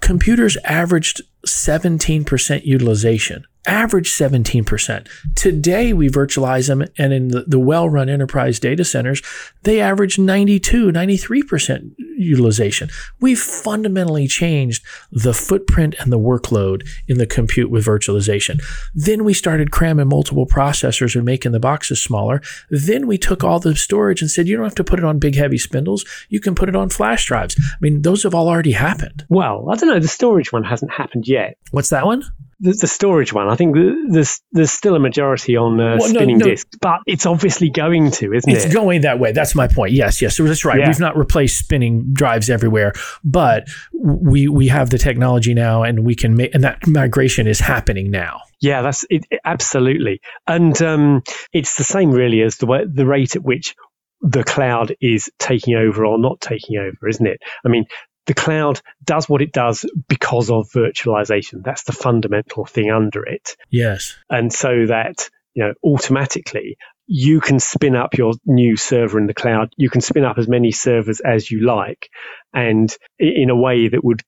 computers 0.00 0.56
averaged 0.64 1.22
17% 1.46 2.64
utilization 2.64 3.46
average 3.66 4.10
17%. 4.10 5.06
Today, 5.34 5.92
we 5.92 6.08
virtualize 6.08 6.68
them, 6.68 6.84
and 6.98 7.12
in 7.12 7.28
the, 7.28 7.44
the 7.46 7.60
well 7.60 7.88
run 7.88 8.08
enterprise 8.08 8.58
data 8.58 8.84
centers, 8.84 9.22
they 9.62 9.80
average 9.80 10.18
92, 10.18 10.90
93% 10.90 11.92
utilization. 11.98 12.88
We've 13.20 13.38
fundamentally 13.38 14.26
changed 14.26 14.84
the 15.10 15.34
footprint 15.34 15.94
and 15.98 16.12
the 16.12 16.18
workload 16.18 16.88
in 17.08 17.18
the 17.18 17.26
compute 17.26 17.70
with 17.70 17.86
virtualization. 17.86 18.62
Then 18.94 19.24
we 19.24 19.34
started 19.34 19.70
cramming 19.70 20.08
multiple 20.08 20.46
processors 20.46 21.14
and 21.14 21.24
making 21.24 21.52
the 21.52 21.60
boxes 21.60 22.02
smaller. 22.02 22.42
Then 22.70 23.06
we 23.06 23.18
took 23.18 23.44
all 23.44 23.60
the 23.60 23.76
storage 23.76 24.22
and 24.22 24.30
said, 24.30 24.48
you 24.48 24.56
don't 24.56 24.64
have 24.66 24.74
to 24.76 24.84
put 24.84 24.98
it 24.98 25.04
on 25.04 25.18
big, 25.18 25.36
heavy 25.36 25.58
spindles. 25.58 26.04
You 26.28 26.40
can 26.40 26.54
put 26.54 26.68
it 26.68 26.76
on 26.76 26.88
flash 26.88 27.26
drives. 27.26 27.56
I 27.58 27.76
mean, 27.80 28.02
those 28.02 28.22
have 28.24 28.34
all 28.34 28.48
already 28.48 28.72
happened. 28.72 29.24
Well, 29.28 29.68
I 29.70 29.76
don't 29.76 29.88
know. 29.88 30.00
The 30.00 30.08
storage 30.08 30.52
one 30.52 30.64
hasn't 30.64 30.92
happened 30.92 31.26
yet. 31.26 31.31
What's 31.70 31.90
that 31.90 32.06
one? 32.06 32.22
the, 32.62 32.72
the, 32.72 32.86
storage 32.86 33.32
one, 33.32 33.48
I 33.48 33.56
think 33.56 33.76
there's 34.08 34.40
there's 34.52 34.70
still 34.70 34.94
a 34.94 35.00
majority 35.00 35.56
on 35.56 35.80
uh, 35.80 35.96
well, 35.98 36.08
spinning 36.08 36.38
no, 36.38 36.46
no. 36.46 36.50
disks, 36.52 36.76
but 36.80 37.00
it's 37.06 37.26
obviously 37.26 37.70
going 37.70 38.12
to, 38.12 38.32
isn't 38.32 38.48
it's 38.48 38.62
it? 38.62 38.66
It's 38.66 38.74
going 38.74 39.00
that 39.00 39.18
way. 39.18 39.32
That's 39.32 39.56
my 39.56 39.66
point. 39.66 39.92
Yes, 39.92 40.22
yes, 40.22 40.36
that's 40.36 40.64
right. 40.64 40.78
Yeah. 40.78 40.86
We've 40.86 41.00
not 41.00 41.16
replaced 41.16 41.58
spinning 41.58 42.12
drives 42.12 42.48
everywhere, 42.48 42.92
but 43.24 43.66
we 43.92 44.46
we 44.46 44.68
have 44.68 44.90
the 44.90 44.98
technology 44.98 45.54
now, 45.54 45.82
and 45.82 46.04
we 46.04 46.14
can 46.14 46.36
make, 46.36 46.54
and 46.54 46.62
that 46.62 46.86
migration 46.86 47.48
is 47.48 47.58
happening 47.58 48.12
now. 48.12 48.40
Yeah, 48.60 48.82
that's 48.82 49.04
it, 49.10 49.24
absolutely, 49.44 50.20
and 50.46 50.80
um, 50.82 51.24
it's 51.52 51.74
the 51.74 51.84
same 51.84 52.12
really 52.12 52.42
as 52.42 52.58
the 52.58 52.66
way, 52.66 52.84
the 52.88 53.06
rate 53.06 53.34
at 53.34 53.42
which 53.42 53.74
the 54.20 54.44
cloud 54.44 54.94
is 55.00 55.28
taking 55.40 55.74
over 55.74 56.06
or 56.06 56.16
not 56.16 56.40
taking 56.40 56.78
over, 56.78 57.08
isn't 57.08 57.26
it? 57.26 57.40
I 57.66 57.68
mean, 57.68 57.86
the 58.26 58.34
cloud 58.34 58.80
does 59.04 59.28
what 59.28 59.42
it 59.42 59.52
does 59.52 59.84
because 60.08 60.50
of 60.50 60.70
virtualization. 60.70 61.62
That's 61.64 61.84
the 61.84 61.92
fundamental 61.92 62.64
thing 62.64 62.90
under 62.90 63.24
it. 63.24 63.56
Yes. 63.70 64.16
And 64.30 64.52
so 64.52 64.86
that, 64.86 65.28
you 65.54 65.64
know, 65.64 65.74
automatically 65.84 66.76
you 67.06 67.40
can 67.40 67.58
spin 67.58 67.96
up 67.96 68.16
your 68.16 68.32
new 68.46 68.76
server 68.76 69.18
in 69.18 69.26
the 69.26 69.34
cloud. 69.34 69.72
You 69.76 69.90
can 69.90 70.00
spin 70.00 70.24
up 70.24 70.38
as 70.38 70.48
many 70.48 70.70
servers 70.70 71.20
as 71.20 71.50
you 71.50 71.66
like 71.66 72.08
and 72.54 72.94
in 73.18 73.50
a 73.50 73.56
way 73.56 73.88
that 73.88 74.04
would 74.04 74.22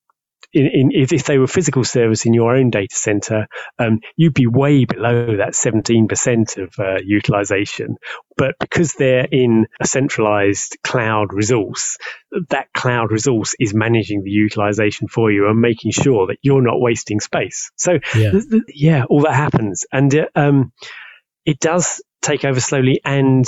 in, 0.54 0.66
in, 0.66 0.90
if, 0.92 1.24
they 1.24 1.38
were 1.38 1.46
physical 1.46 1.84
servers 1.84 2.24
in 2.24 2.32
your 2.32 2.56
own 2.56 2.70
data 2.70 2.94
center, 2.94 3.46
um, 3.78 4.00
you'd 4.16 4.34
be 4.34 4.46
way 4.46 4.84
below 4.84 5.36
that 5.38 5.52
17% 5.52 6.62
of 6.62 6.74
uh, 6.78 7.00
utilization. 7.04 7.96
But 8.36 8.54
because 8.60 8.94
they're 8.94 9.26
in 9.30 9.66
a 9.80 9.86
centralized 9.86 10.78
cloud 10.84 11.32
resource, 11.32 11.96
that 12.50 12.68
cloud 12.72 13.10
resource 13.10 13.54
is 13.58 13.74
managing 13.74 14.22
the 14.22 14.30
utilization 14.30 15.08
for 15.08 15.30
you 15.30 15.48
and 15.48 15.60
making 15.60 15.90
sure 15.90 16.28
that 16.28 16.38
you're 16.42 16.62
not 16.62 16.80
wasting 16.80 17.20
space. 17.20 17.70
So, 17.76 17.98
yeah, 18.14 18.30
th- 18.30 18.50
th- 18.50 18.62
yeah 18.68 19.04
all 19.04 19.22
that 19.22 19.34
happens. 19.34 19.84
And 19.92 20.14
uh, 20.14 20.26
um, 20.34 20.72
it 21.44 21.58
does 21.58 22.02
take 22.22 22.44
over 22.44 22.60
slowly 22.60 23.00
and 23.04 23.44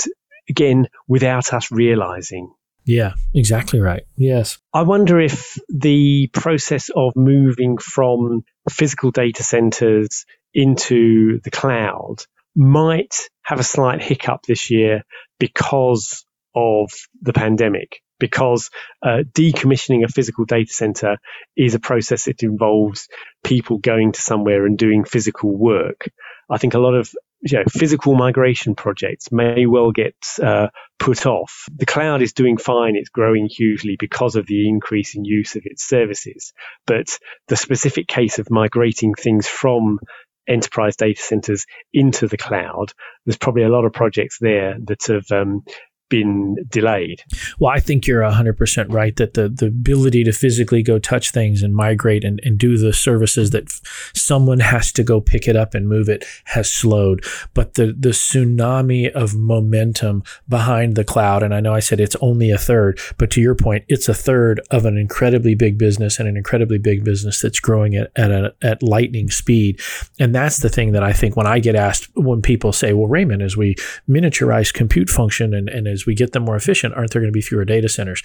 again 0.49 0.87
without 1.07 1.53
us 1.53 1.71
realizing 1.71 2.51
yeah, 2.87 3.13
exactly 3.33 3.81
right. 3.81 4.03
Yes. 4.15 4.59
I 4.73 4.83
wonder 4.83 5.19
if 5.19 5.57
the 5.67 6.29
process 6.31 6.89
of 6.95 7.17
moving 7.17 7.77
from 7.77 8.45
physical 8.69 9.11
data 9.11 9.43
centers 9.43 10.25
into 10.53 11.41
the 11.41 11.51
cloud 11.51 12.23
might 12.55 13.13
have 13.43 13.59
a 13.59 13.63
slight 13.63 14.01
hiccup 14.01 14.43
this 14.47 14.71
year 14.71 15.03
because 15.37 16.25
of 16.55 16.89
the 17.21 17.33
pandemic. 17.33 18.01
Because 18.19 18.71
uh, 19.03 19.23
decommissioning 19.33 20.05
a 20.05 20.07
physical 20.07 20.45
data 20.45 20.71
center 20.71 21.17
is 21.57 21.75
a 21.75 21.79
process 21.79 22.25
that 22.25 22.41
involves 22.41 23.09
people 23.43 23.79
going 23.79 24.13
to 24.13 24.21
somewhere 24.21 24.65
and 24.65 24.77
doing 24.77 25.03
physical 25.03 25.55
work. 25.55 26.09
I 26.49 26.57
think 26.57 26.73
a 26.73 26.79
lot 26.79 26.95
of 26.95 27.11
you 27.41 27.57
know, 27.57 27.63
physical 27.69 28.15
migration 28.15 28.75
projects 28.75 29.31
may 29.31 29.65
well 29.65 29.91
get 29.91 30.15
uh, 30.41 30.67
put 30.97 31.25
off. 31.25 31.65
The 31.75 31.85
cloud 31.85 32.21
is 32.21 32.33
doing 32.33 32.57
fine. 32.57 32.95
It's 32.95 33.09
growing 33.09 33.47
hugely 33.47 33.95
because 33.99 34.35
of 34.35 34.47
the 34.47 34.67
increase 34.67 35.15
in 35.15 35.23
use 35.23 35.55
of 35.55 35.63
its 35.65 35.83
services. 35.83 36.53
But 36.85 37.19
the 37.47 37.55
specific 37.55 38.07
case 38.07 38.39
of 38.39 38.49
migrating 38.49 39.13
things 39.13 39.47
from 39.47 39.99
enterprise 40.47 40.95
data 40.95 41.21
centers 41.21 41.65
into 41.93 42.27
the 42.27 42.37
cloud, 42.37 42.93
there's 43.25 43.37
probably 43.37 43.63
a 43.63 43.69
lot 43.69 43.85
of 43.85 43.93
projects 43.93 44.37
there 44.39 44.77
that 44.85 45.05
have 45.07 45.29
um, 45.31 45.63
been 46.09 46.55
delayed. 46.69 47.23
Well, 47.59 47.71
I 47.71 47.79
think 47.79 48.07
you're 48.07 48.21
100% 48.21 48.91
right 48.91 49.15
that 49.17 49.33
the, 49.33 49.49
the 49.49 49.67
ability 49.67 50.23
to 50.23 50.31
physically 50.31 50.81
go 50.81 50.99
touch 50.99 51.31
things 51.31 51.61
and 51.63 51.75
migrate 51.75 52.23
and, 52.23 52.39
and 52.43 52.57
do 52.57 52.77
the 52.77 52.93
services 52.93 53.49
that 53.51 53.65
f- 53.65 54.11
someone 54.13 54.59
has 54.59 54.91
to 54.93 55.03
go 55.03 55.19
pick 55.19 55.47
it 55.47 55.55
up 55.55 55.73
and 55.73 55.89
move 55.89 56.07
it 56.07 56.25
has 56.45 56.71
slowed. 56.71 57.25
But 57.53 57.73
the, 57.73 57.87
the 57.87 58.09
tsunami 58.09 59.11
of 59.11 59.35
momentum 59.35 60.23
behind 60.47 60.95
the 60.95 61.03
cloud, 61.03 61.43
and 61.43 61.53
I 61.53 61.59
know 61.59 61.73
I 61.73 61.79
said 61.79 61.99
it's 61.99 62.15
only 62.21 62.51
a 62.51 62.57
third, 62.57 62.99
but 63.17 63.29
to 63.31 63.41
your 63.41 63.55
point, 63.55 63.83
it's 63.87 64.07
a 64.07 64.13
third 64.13 64.61
of 64.71 64.85
an 64.85 64.97
incredibly 64.97 65.55
big 65.55 65.77
business 65.77 66.19
and 66.19 66.27
an 66.27 66.37
incredibly 66.37 66.77
big 66.77 67.03
business 67.03 67.41
that's 67.41 67.59
growing 67.59 67.95
at, 67.95 68.11
at, 68.15 68.31
a, 68.31 68.55
at 68.61 68.81
lightning 68.81 69.29
speed. 69.29 69.81
And 70.19 70.33
that's 70.33 70.59
the 70.59 70.69
thing 70.69 70.93
that 70.93 71.03
I 71.03 71.11
think 71.11 71.35
when 71.35 71.47
I 71.47 71.59
get 71.59 71.75
asked, 71.75 72.09
when 72.15 72.41
people 72.41 72.71
say, 72.71 72.93
well, 72.93 73.07
Raymond, 73.07 73.41
as 73.41 73.57
we 73.57 73.75
miniaturize 74.09 74.73
compute 74.73 75.09
function 75.09 75.53
and, 75.53 75.67
and 75.69 75.96
we 76.05 76.15
get 76.15 76.33
them 76.33 76.43
more 76.43 76.55
efficient, 76.55 76.93
aren't 76.93 77.11
there 77.11 77.21
going 77.21 77.31
to 77.31 77.37
be 77.37 77.41
fewer 77.41 77.65
data 77.65 77.89
centers? 77.89 78.21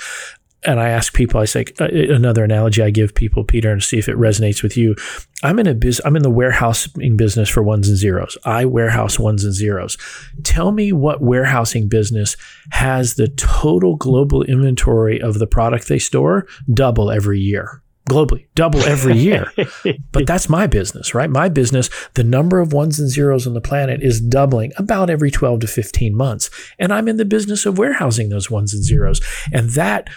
and 0.64 0.78
I 0.78 0.90
ask 0.90 1.12
people, 1.12 1.40
I 1.40 1.44
say 1.44 1.64
uh, 1.80 1.86
another 1.86 2.44
analogy 2.44 2.82
I 2.82 2.90
give 2.90 3.14
people, 3.14 3.44
Peter, 3.44 3.70
and 3.70 3.82
see 3.82 3.98
if 3.98 4.08
it 4.08 4.16
resonates 4.16 4.62
with 4.62 4.76
you. 4.76 4.94
I'm 5.42 5.58
in 5.58 5.66
a 5.66 5.74
biz, 5.74 6.00
I'm 6.04 6.14
in 6.14 6.22
the 6.22 6.30
warehousing 6.30 7.16
business 7.16 7.48
for 7.48 7.62
ones 7.62 7.88
and 7.88 7.96
zeros. 7.96 8.38
I 8.44 8.64
warehouse 8.64 9.18
ones 9.18 9.44
and 9.44 9.52
zeros. 9.52 9.98
Tell 10.44 10.70
me 10.70 10.92
what 10.92 11.20
warehousing 11.20 11.88
business 11.88 12.36
has 12.70 13.14
the 13.14 13.28
total 13.28 13.96
global 13.96 14.42
inventory 14.44 15.20
of 15.20 15.38
the 15.38 15.48
product 15.48 15.88
they 15.88 15.98
store 15.98 16.46
double 16.72 17.10
every 17.10 17.40
year 17.40 17.81
globally, 18.08 18.46
double 18.54 18.80
every 18.80 19.16
year. 19.16 19.52
but 20.12 20.26
that's 20.26 20.48
my 20.48 20.66
business, 20.66 21.14
right? 21.14 21.30
My 21.30 21.48
business, 21.48 21.88
the 22.14 22.24
number 22.24 22.60
of 22.60 22.72
ones 22.72 22.98
and 22.98 23.08
zeros 23.08 23.46
on 23.46 23.54
the 23.54 23.60
planet 23.60 24.02
is 24.02 24.20
doubling 24.20 24.72
about 24.76 25.10
every 25.10 25.30
12 25.30 25.60
to 25.60 25.66
15 25.66 26.14
months. 26.14 26.50
And 26.78 26.92
I'm 26.92 27.08
in 27.08 27.16
the 27.16 27.24
business 27.24 27.66
of 27.66 27.78
warehousing 27.78 28.28
those 28.28 28.50
ones 28.50 28.74
and 28.74 28.82
zeros. 28.82 29.20
And 29.52 29.70
that 29.70 30.08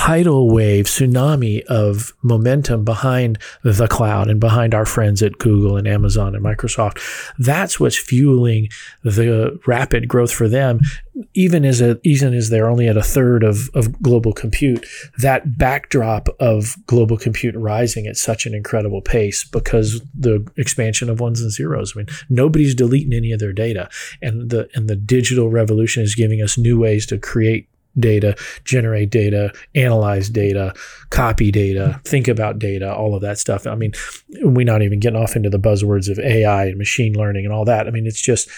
tidal 0.00 0.48
wave, 0.48 0.86
tsunami 0.86 1.62
of 1.66 2.14
momentum 2.22 2.86
behind 2.86 3.38
the 3.62 3.86
cloud 3.86 4.30
and 4.30 4.40
behind 4.40 4.74
our 4.74 4.86
friends 4.86 5.22
at 5.22 5.36
Google 5.36 5.76
and 5.76 5.86
Amazon 5.86 6.34
and 6.34 6.42
Microsoft. 6.42 6.98
That's 7.38 7.78
what's 7.78 7.98
fueling 7.98 8.68
the 9.02 9.60
rapid 9.66 10.08
growth 10.08 10.32
for 10.32 10.48
them. 10.48 10.80
Even 11.34 11.66
as 11.66 11.82
a, 11.82 12.00
even 12.02 12.32
as 12.32 12.48
they're 12.48 12.70
only 12.70 12.88
at 12.88 12.96
a 12.96 13.02
third 13.02 13.44
of, 13.44 13.68
of 13.74 14.00
global 14.00 14.32
compute, 14.32 14.86
that 15.18 15.58
backdrop 15.58 16.30
of 16.40 16.76
global 16.86 17.18
compute 17.18 17.54
rising 17.54 18.06
at 18.06 18.16
such 18.16 18.46
an 18.46 18.54
incredible 18.54 19.02
pace 19.02 19.44
because 19.44 20.00
the 20.18 20.50
expansion 20.56 21.10
of 21.10 21.20
ones 21.20 21.42
and 21.42 21.52
zeros. 21.52 21.94
I 21.94 21.98
mean, 21.98 22.08
nobody's 22.30 22.74
deleting 22.74 23.12
any 23.12 23.32
of 23.32 23.38
their 23.38 23.52
data, 23.52 23.90
and 24.22 24.48
the 24.48 24.70
and 24.74 24.88
the 24.88 24.96
digital 24.96 25.50
revolution 25.50 26.02
is 26.02 26.14
giving 26.14 26.40
us 26.40 26.56
new 26.56 26.78
ways 26.78 27.04
to 27.06 27.18
create 27.18 27.68
data, 27.98 28.36
generate 28.64 29.10
data, 29.10 29.52
analyze 29.74 30.28
data, 30.28 30.74
copy 31.10 31.50
data, 31.50 32.00
think 32.04 32.28
about 32.28 32.58
data, 32.58 32.92
all 32.94 33.14
of 33.14 33.22
that 33.22 33.38
stuff. 33.38 33.66
I 33.66 33.74
mean, 33.74 33.92
we're 34.42 34.64
not 34.66 34.82
even 34.82 35.00
getting 35.00 35.20
off 35.20 35.36
into 35.36 35.50
the 35.50 35.58
buzzwords 35.58 36.10
of 36.10 36.18
AI 36.18 36.66
and 36.66 36.78
machine 36.78 37.14
learning 37.14 37.44
and 37.44 37.54
all 37.54 37.64
that. 37.64 37.86
I 37.86 37.90
mean, 37.90 38.06
it's 38.06 38.20
just 38.20 38.48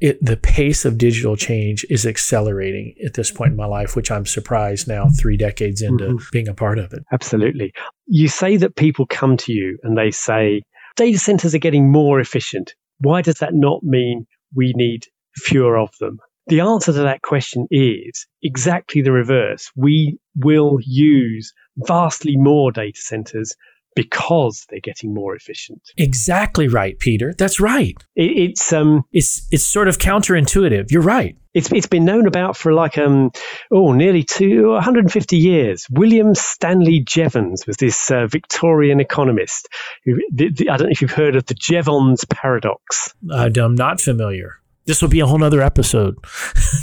it, 0.00 0.24
the 0.24 0.36
pace 0.36 0.84
of 0.84 0.98
digital 0.98 1.36
change 1.36 1.84
is 1.90 2.06
accelerating 2.06 2.94
at 3.04 3.14
this 3.14 3.30
point 3.30 3.50
in 3.50 3.56
my 3.56 3.66
life, 3.66 3.96
which 3.96 4.10
I'm 4.10 4.26
surprised 4.26 4.86
now, 4.86 5.08
three 5.18 5.36
decades 5.36 5.82
into 5.82 6.04
mm-hmm. 6.04 6.24
being 6.30 6.48
a 6.48 6.54
part 6.54 6.78
of 6.78 6.92
it. 6.92 7.04
Absolutely. 7.12 7.72
You 8.06 8.28
say 8.28 8.56
that 8.58 8.76
people 8.76 9.06
come 9.06 9.36
to 9.38 9.52
you 9.52 9.78
and 9.82 9.98
they 9.98 10.10
say, 10.10 10.62
data 10.96 11.18
centers 11.18 11.54
are 11.54 11.58
getting 11.58 11.90
more 11.90 12.20
efficient. 12.20 12.74
Why 13.00 13.22
does 13.22 13.36
that 13.36 13.54
not 13.54 13.82
mean 13.82 14.26
we 14.54 14.72
need 14.76 15.06
fewer 15.36 15.76
of 15.76 15.90
them? 16.00 16.18
The 16.48 16.60
answer 16.60 16.92
to 16.92 17.00
that 17.00 17.22
question 17.22 17.66
is 17.70 18.26
exactly 18.42 19.02
the 19.02 19.12
reverse. 19.12 19.70
We 19.76 20.18
will 20.34 20.78
use 20.82 21.52
vastly 21.76 22.36
more 22.36 22.72
data 22.72 23.00
centers 23.00 23.54
because 23.94 24.64
they're 24.70 24.80
getting 24.80 25.12
more 25.12 25.34
efficient. 25.34 25.82
Exactly 25.96 26.68
right, 26.68 26.96
Peter. 27.00 27.34
That's 27.36 27.58
right. 27.58 27.96
It, 28.14 28.50
it's 28.50 28.72
um, 28.72 29.02
it's 29.12 29.46
it's 29.50 29.66
sort 29.66 29.88
of 29.88 29.98
counterintuitive. 29.98 30.90
You're 30.90 31.02
right. 31.02 31.36
It's 31.52 31.72
it's 31.72 31.88
been 31.88 32.04
known 32.04 32.28
about 32.28 32.56
for 32.56 32.72
like 32.72 32.96
um 32.96 33.32
oh 33.72 33.92
nearly 33.92 34.22
two 34.22 34.68
150 34.70 35.36
years. 35.36 35.86
William 35.90 36.34
Stanley 36.34 37.00
Jevons 37.00 37.66
was 37.66 37.76
this 37.76 38.10
uh, 38.10 38.26
Victorian 38.26 39.00
economist. 39.00 39.68
Who, 40.04 40.16
the, 40.32 40.50
the, 40.50 40.70
I 40.70 40.76
don't 40.76 40.86
know 40.86 40.92
if 40.92 41.02
you've 41.02 41.10
heard 41.10 41.34
of 41.34 41.46
the 41.46 41.54
Jevons 41.54 42.24
paradox. 42.24 43.12
I'm 43.30 43.74
not 43.74 44.00
familiar 44.00 44.60
This 44.88 45.02
will 45.02 45.10
be 45.10 45.20
a 45.20 45.26
whole 45.26 45.44
other 45.44 45.60
episode. 45.60 46.16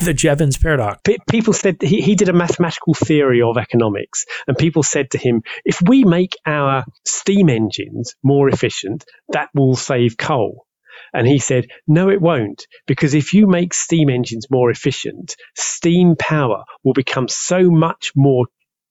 the 0.03 0.13
Jevons 0.15 0.59
paradox. 0.59 1.01
People 1.27 1.53
said 1.53 1.77
he, 1.81 2.01
he 2.01 2.13
did 2.13 2.29
a 2.29 2.33
mathematical 2.33 2.93
theory 2.93 3.41
of 3.41 3.57
economics, 3.57 4.25
and 4.47 4.55
people 4.55 4.83
said 4.83 5.09
to 5.11 5.17
him, 5.17 5.41
if 5.65 5.81
we 5.81 6.03
make 6.03 6.37
our 6.45 6.85
steam 7.03 7.49
engines 7.49 8.13
more 8.21 8.47
efficient, 8.47 9.05
that 9.29 9.49
will 9.55 9.75
save 9.75 10.17
coal. 10.17 10.67
And 11.15 11.25
he 11.25 11.39
said, 11.39 11.65
no, 11.87 12.11
it 12.11 12.21
won't, 12.21 12.67
because 12.85 13.15
if 13.15 13.33
you 13.33 13.47
make 13.47 13.73
steam 13.73 14.11
engines 14.11 14.51
more 14.51 14.69
efficient, 14.69 15.35
steam 15.55 16.15
power 16.15 16.65
will 16.83 16.93
become 16.93 17.27
so 17.27 17.71
much 17.71 18.11
more 18.15 18.45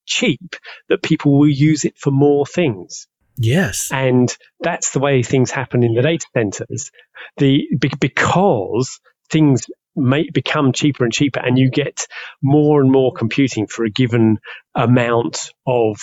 cheap 0.06 0.56
that 0.88 1.04
people 1.04 1.38
will 1.38 1.48
use 1.48 1.84
it 1.84 1.96
for 1.98 2.10
more 2.10 2.46
things. 2.46 3.06
Yes. 3.36 3.90
And 3.92 4.34
that's 4.60 4.90
the 4.90 5.00
way 5.00 5.22
things 5.22 5.50
happen 5.50 5.82
in 5.82 5.94
the 5.94 6.02
data 6.02 6.26
centers. 6.34 6.90
The, 7.36 7.66
because 8.00 9.00
things 9.30 9.66
may 9.96 10.28
become 10.30 10.72
cheaper 10.72 11.04
and 11.04 11.12
cheaper 11.12 11.40
and 11.40 11.58
you 11.58 11.70
get 11.70 12.06
more 12.42 12.80
and 12.80 12.90
more 12.90 13.12
computing 13.12 13.66
for 13.66 13.84
a 13.84 13.90
given 13.90 14.38
amount 14.74 15.50
of 15.66 15.98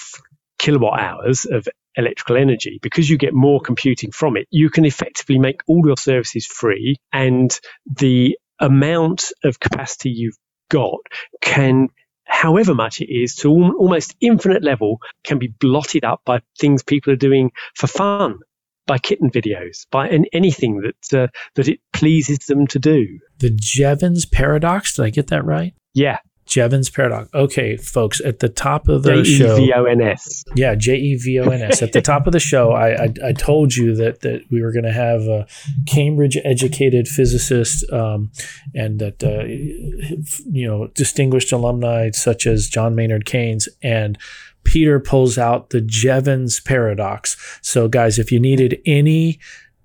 kilowatt 0.57 0.99
hours 0.99 1.45
of 1.45 1.67
electrical 1.95 2.37
energy 2.37 2.79
because 2.81 3.09
you 3.09 3.17
get 3.17 3.33
more 3.33 3.59
computing 3.59 4.11
from 4.11 4.37
it 4.37 4.47
you 4.49 4.69
can 4.69 4.85
effectively 4.85 5.37
make 5.37 5.61
all 5.67 5.85
your 5.85 5.97
services 5.97 6.45
free 6.45 6.95
and 7.11 7.59
the 7.97 8.37
amount 8.61 9.25
of 9.43 9.59
capacity 9.59 10.09
you've 10.09 10.37
got 10.69 10.99
can 11.41 11.89
however 12.31 12.73
much 12.73 13.01
it 13.01 13.11
is 13.11 13.35
to 13.35 13.49
almost 13.49 14.15
infinite 14.21 14.63
level 14.63 14.99
can 15.23 15.37
be 15.37 15.47
blotted 15.47 16.03
up 16.05 16.21
by 16.25 16.41
things 16.59 16.81
people 16.81 17.13
are 17.13 17.17
doing 17.17 17.51
for 17.75 17.87
fun 17.87 18.39
by 18.87 18.97
kitten 18.97 19.29
videos 19.29 19.85
by 19.91 20.09
anything 20.33 20.81
that 20.81 21.17
uh, 21.17 21.27
that 21.55 21.67
it 21.67 21.79
pleases 21.93 22.39
them 22.39 22.65
to 22.67 22.79
do. 22.79 23.19
The 23.39 23.51
jevons 23.53 24.25
paradox 24.25 24.95
did 24.95 25.05
i 25.05 25.09
get 25.09 25.27
that 25.27 25.45
right? 25.45 25.73
Yeah 25.93 26.17
Jevons 26.51 26.89
paradox. 26.89 27.29
Okay, 27.33 27.77
folks, 27.77 28.19
at 28.19 28.39
the 28.39 28.49
top 28.49 28.89
of 28.89 29.03
the 29.03 29.23
show, 29.23 29.55
J 29.55 29.63
E 29.63 29.67
V 29.67 29.73
O 29.73 29.85
N 29.85 30.01
S. 30.01 30.43
Yeah, 30.53 30.75
J 30.75 30.97
E 30.97 31.15
V 31.15 31.39
O 31.39 31.49
N 31.49 31.61
S. 31.61 31.81
At 31.81 31.93
the 31.93 32.01
top 32.01 32.27
of 32.27 32.33
the 32.33 32.41
show, 32.41 32.73
I, 32.73 33.05
I, 33.05 33.13
I 33.27 33.31
told 33.31 33.73
you 33.73 33.95
that 33.95 34.19
that 34.19 34.43
we 34.51 34.61
were 34.61 34.73
going 34.73 34.83
to 34.83 34.91
have 34.91 35.21
a 35.21 35.47
Cambridge 35.87 36.37
educated 36.43 37.07
physicist, 37.07 37.89
um, 37.93 38.31
and 38.75 38.99
that 38.99 39.23
uh, 39.23 39.45
you 39.45 40.67
know 40.67 40.87
distinguished 40.87 41.53
alumni 41.53 42.11
such 42.11 42.45
as 42.45 42.67
John 42.67 42.93
Maynard 42.93 43.25
Keynes 43.25 43.67
and. 43.81 44.17
Peter 44.63 44.99
pulls 44.99 45.39
out 45.39 45.71
the 45.71 45.81
Jevons 45.81 46.59
paradox. 46.59 47.35
So, 47.63 47.87
guys, 47.87 48.19
if 48.19 48.31
you 48.31 48.39
needed 48.39 48.79
any 48.85 49.39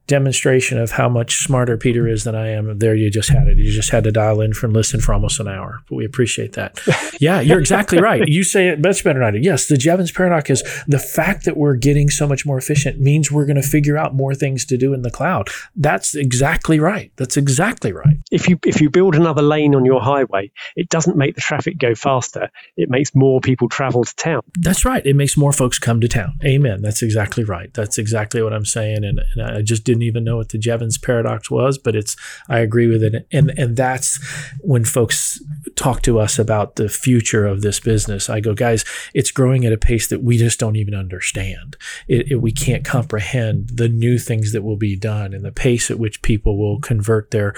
demonstration 0.06 0.78
of 0.78 0.92
how 0.92 1.08
much 1.08 1.38
smarter 1.38 1.76
Peter 1.76 2.06
is 2.06 2.24
than 2.24 2.34
I 2.34 2.48
am. 2.48 2.78
There, 2.78 2.94
you 2.94 3.10
just 3.10 3.28
had 3.28 3.48
it. 3.48 3.58
You 3.58 3.70
just 3.72 3.90
had 3.90 4.04
to 4.04 4.12
dial 4.12 4.40
in 4.40 4.52
and 4.62 4.72
listen 4.72 5.00
for 5.00 5.12
almost 5.12 5.40
an 5.40 5.48
hour. 5.48 5.80
But 5.88 5.96
we 5.96 6.04
appreciate 6.04 6.52
that. 6.54 6.80
yeah, 7.20 7.40
you're 7.40 7.58
exactly 7.58 8.00
right. 8.00 8.26
You 8.26 8.42
say 8.42 8.68
it 8.68 8.80
much 8.80 9.02
better 9.04 9.18
than 9.18 9.28
I 9.28 9.30
do. 9.32 9.38
Yes, 9.38 9.66
the 9.66 9.76
Jevons 9.76 10.12
paradox 10.12 10.50
is 10.50 10.62
the 10.86 10.98
fact 10.98 11.44
that 11.44 11.56
we're 11.56 11.74
getting 11.74 12.08
so 12.08 12.26
much 12.26 12.46
more 12.46 12.58
efficient 12.58 13.00
means 13.00 13.30
we're 13.30 13.46
going 13.46 13.60
to 13.60 13.68
figure 13.68 13.96
out 13.96 14.14
more 14.14 14.34
things 14.34 14.64
to 14.66 14.76
do 14.76 14.92
in 14.92 15.02
the 15.02 15.10
cloud. 15.10 15.48
That's 15.74 16.14
exactly 16.14 16.80
right. 16.80 17.12
That's 17.16 17.36
exactly 17.36 17.92
right. 17.92 18.16
If 18.30 18.48
you 18.48 18.58
if 18.64 18.80
you 18.80 18.90
build 18.90 19.14
another 19.14 19.42
lane 19.42 19.74
on 19.74 19.84
your 19.84 20.00
highway, 20.00 20.50
it 20.76 20.88
doesn't 20.88 21.16
make 21.16 21.34
the 21.34 21.40
traffic 21.40 21.78
go 21.78 21.94
faster. 21.94 22.50
It 22.76 22.90
makes 22.90 23.14
more 23.14 23.40
people 23.40 23.68
travel 23.68 24.04
to 24.04 24.14
town. 24.16 24.42
That's 24.58 24.84
right. 24.84 25.04
It 25.04 25.16
makes 25.16 25.36
more 25.36 25.52
folks 25.52 25.78
come 25.78 26.00
to 26.00 26.08
town. 26.08 26.38
Amen. 26.44 26.82
That's 26.82 27.02
exactly 27.02 27.44
right. 27.44 27.72
That's 27.74 27.98
exactly 27.98 28.42
what 28.42 28.52
I'm 28.52 28.64
saying. 28.64 29.04
And, 29.04 29.20
and 29.34 29.42
I 29.42 29.62
just 29.62 29.84
did 29.84 29.95
didn't 29.96 30.08
even 30.08 30.24
know 30.24 30.36
what 30.36 30.50
the 30.50 30.58
Jevons 30.58 30.98
paradox 30.98 31.50
was, 31.50 31.78
but 31.78 31.96
it's 31.96 32.16
I 32.48 32.60
agree 32.60 32.86
with 32.86 33.02
it. 33.02 33.26
And 33.32 33.52
and 33.58 33.76
that's 33.76 34.18
when 34.60 34.84
folks 34.84 35.42
talk 35.74 36.02
to 36.02 36.18
us 36.18 36.38
about 36.38 36.76
the 36.76 36.88
future 36.88 37.46
of 37.46 37.62
this 37.62 37.80
business. 37.80 38.30
I 38.30 38.40
go, 38.40 38.54
guys, 38.54 38.84
it's 39.14 39.30
growing 39.30 39.64
at 39.64 39.72
a 39.72 39.78
pace 39.78 40.08
that 40.08 40.22
we 40.22 40.38
just 40.38 40.58
don't 40.58 40.76
even 40.76 40.94
understand. 40.94 41.76
It, 42.08 42.32
it, 42.32 42.36
we 42.36 42.52
can't 42.52 42.84
comprehend 42.84 43.70
the 43.70 43.88
new 43.88 44.18
things 44.18 44.52
that 44.52 44.62
will 44.62 44.76
be 44.76 44.96
done 44.96 45.34
and 45.34 45.44
the 45.44 45.52
pace 45.52 45.90
at 45.90 45.98
which 45.98 46.22
people 46.22 46.58
will 46.58 46.80
convert 46.80 47.30
their 47.30 47.52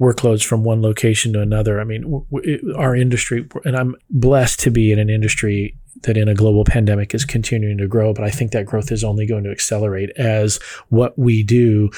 workloads 0.00 0.44
from 0.44 0.64
one 0.64 0.82
location 0.82 1.32
to 1.32 1.40
another. 1.40 1.80
I 1.80 1.84
mean, 1.84 2.02
w- 2.02 2.26
w- 2.30 2.74
our 2.76 2.96
industry, 2.96 3.48
and 3.64 3.76
I'm 3.76 3.96
blessed 4.10 4.60
to 4.60 4.70
be 4.70 4.92
in 4.92 4.98
an 4.98 5.10
industry 5.10 5.76
that 6.02 6.16
in 6.16 6.28
a 6.28 6.34
global 6.34 6.64
pandemic 6.64 7.14
is 7.14 7.24
continuing 7.24 7.78
to 7.78 7.86
grow, 7.86 8.12
but 8.12 8.24
I 8.24 8.30
think 8.30 8.52
that 8.52 8.66
growth 8.66 8.90
is 8.90 9.04
only 9.04 9.26
going 9.26 9.44
to 9.44 9.50
accelerate 9.50 10.10
as 10.16 10.56
what 10.88 11.18
we 11.18 11.42
do 11.42 11.90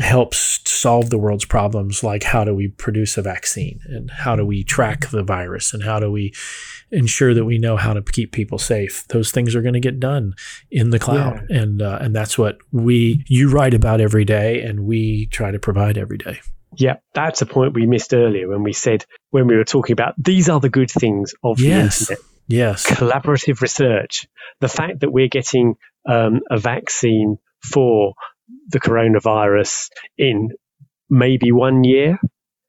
helps 0.00 0.60
solve 0.64 1.10
the 1.10 1.18
world's 1.18 1.44
problems 1.44 2.02
like 2.02 2.22
how 2.22 2.44
do 2.44 2.54
we 2.54 2.66
produce 2.66 3.18
a 3.18 3.22
vaccine 3.22 3.78
and 3.84 4.10
how 4.10 4.34
do 4.34 4.44
we 4.44 4.64
track 4.64 5.10
the 5.10 5.22
virus 5.22 5.74
and 5.74 5.82
how 5.82 6.00
do 6.00 6.10
we 6.10 6.32
ensure 6.90 7.34
that 7.34 7.44
we 7.44 7.58
know 7.58 7.76
how 7.76 7.92
to 7.92 8.00
keep 8.00 8.32
people 8.32 8.56
safe 8.56 9.06
those 9.08 9.30
things 9.30 9.54
are 9.54 9.60
going 9.60 9.74
to 9.74 9.80
get 9.80 10.00
done 10.00 10.34
in 10.70 10.88
the 10.90 10.98
cloud 10.98 11.46
yeah. 11.50 11.60
and 11.60 11.82
uh, 11.82 11.98
and 12.00 12.16
that's 12.16 12.38
what 12.38 12.56
we 12.70 13.22
you 13.28 13.50
write 13.50 13.74
about 13.74 14.00
every 14.00 14.24
day 14.24 14.62
and 14.62 14.80
we 14.80 15.26
try 15.26 15.50
to 15.50 15.58
provide 15.58 15.98
every 15.98 16.18
day 16.18 16.40
yeah, 16.76 16.96
that's 17.12 17.42
a 17.42 17.46
point 17.46 17.74
we 17.74 17.86
missed 17.86 18.14
earlier 18.14 18.48
when 18.48 18.62
we 18.62 18.72
said 18.72 19.04
when 19.30 19.46
we 19.46 19.56
were 19.56 19.64
talking 19.64 19.92
about 19.92 20.14
these 20.16 20.48
are 20.48 20.60
the 20.60 20.70
good 20.70 20.90
things 20.90 21.34
of 21.44 21.60
yes. 21.60 22.06
the 22.06 22.14
internet. 22.14 22.31
Yes. 22.52 22.86
Collaborative 22.86 23.62
research. 23.62 24.26
The 24.60 24.68
fact 24.68 25.00
that 25.00 25.10
we're 25.10 25.28
getting 25.28 25.76
um, 26.06 26.42
a 26.50 26.58
vaccine 26.58 27.38
for 27.64 28.12
the 28.68 28.78
coronavirus 28.78 29.88
in 30.18 30.50
maybe 31.08 31.50
one 31.50 31.82
year 31.82 32.18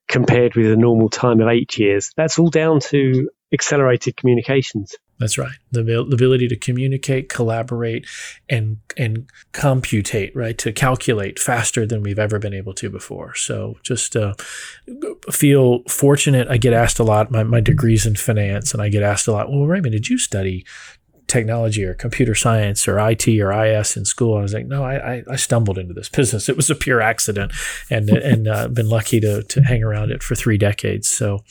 compared 0.07 0.55
with 0.55 0.71
a 0.71 0.77
normal 0.77 1.09
time 1.09 1.41
of 1.41 1.49
eight 1.49 1.77
years, 1.77 2.11
that's 2.15 2.39
all 2.39 2.49
down 2.49 2.79
to 2.79 3.29
accelerated 3.53 4.15
communications. 4.15 4.95
That's 5.19 5.37
right. 5.37 5.55
The, 5.71 5.83
the 5.83 5.99
ability 5.99 6.47
to 6.47 6.55
communicate, 6.55 7.29
collaborate, 7.29 8.05
and 8.49 8.77
and 8.97 9.29
computate, 9.51 10.35
right? 10.35 10.57
To 10.57 10.73
calculate 10.73 11.39
faster 11.39 11.85
than 11.85 12.01
we've 12.01 12.19
ever 12.19 12.39
been 12.39 12.53
able 12.53 12.73
to 12.73 12.89
before. 12.89 13.35
So 13.35 13.77
just 13.83 14.15
uh, 14.15 14.33
feel 15.31 15.83
fortunate. 15.83 16.47
I 16.49 16.57
get 16.57 16.73
asked 16.73 16.99
a 16.99 17.03
lot. 17.03 17.31
My 17.31 17.43
my 17.43 17.61
degrees 17.61 18.05
in 18.05 18.15
finance, 18.15 18.73
and 18.73 18.81
I 18.81 18.89
get 18.89 19.03
asked 19.03 19.27
a 19.27 19.31
lot. 19.31 19.49
Well, 19.49 19.65
Raymond, 19.65 19.93
did 19.93 20.09
you 20.09 20.17
study 20.17 20.65
technology 21.33 21.83
or 21.83 21.95
computer 21.95 22.35
science 22.35 22.87
or 22.87 22.99
IT 22.99 23.27
or 23.39 23.51
IS 23.51 23.97
in 23.97 24.05
school. 24.05 24.37
I 24.37 24.41
was 24.41 24.53
like, 24.53 24.67
no, 24.67 24.83
I, 24.83 25.23
I 25.29 25.35
stumbled 25.35 25.79
into 25.79 25.93
this 25.93 26.09
business. 26.09 26.47
It 26.47 26.55
was 26.55 26.69
a 26.69 26.75
pure 26.75 27.01
accident, 27.01 27.51
and 27.89 28.09
and 28.09 28.47
uh, 28.47 28.67
been 28.67 28.89
lucky 28.89 29.19
to 29.21 29.43
to 29.43 29.61
hang 29.61 29.83
around 29.83 30.11
it 30.11 30.21
for 30.21 30.35
three 30.35 30.57
decades. 30.57 31.07
So, 31.07 31.43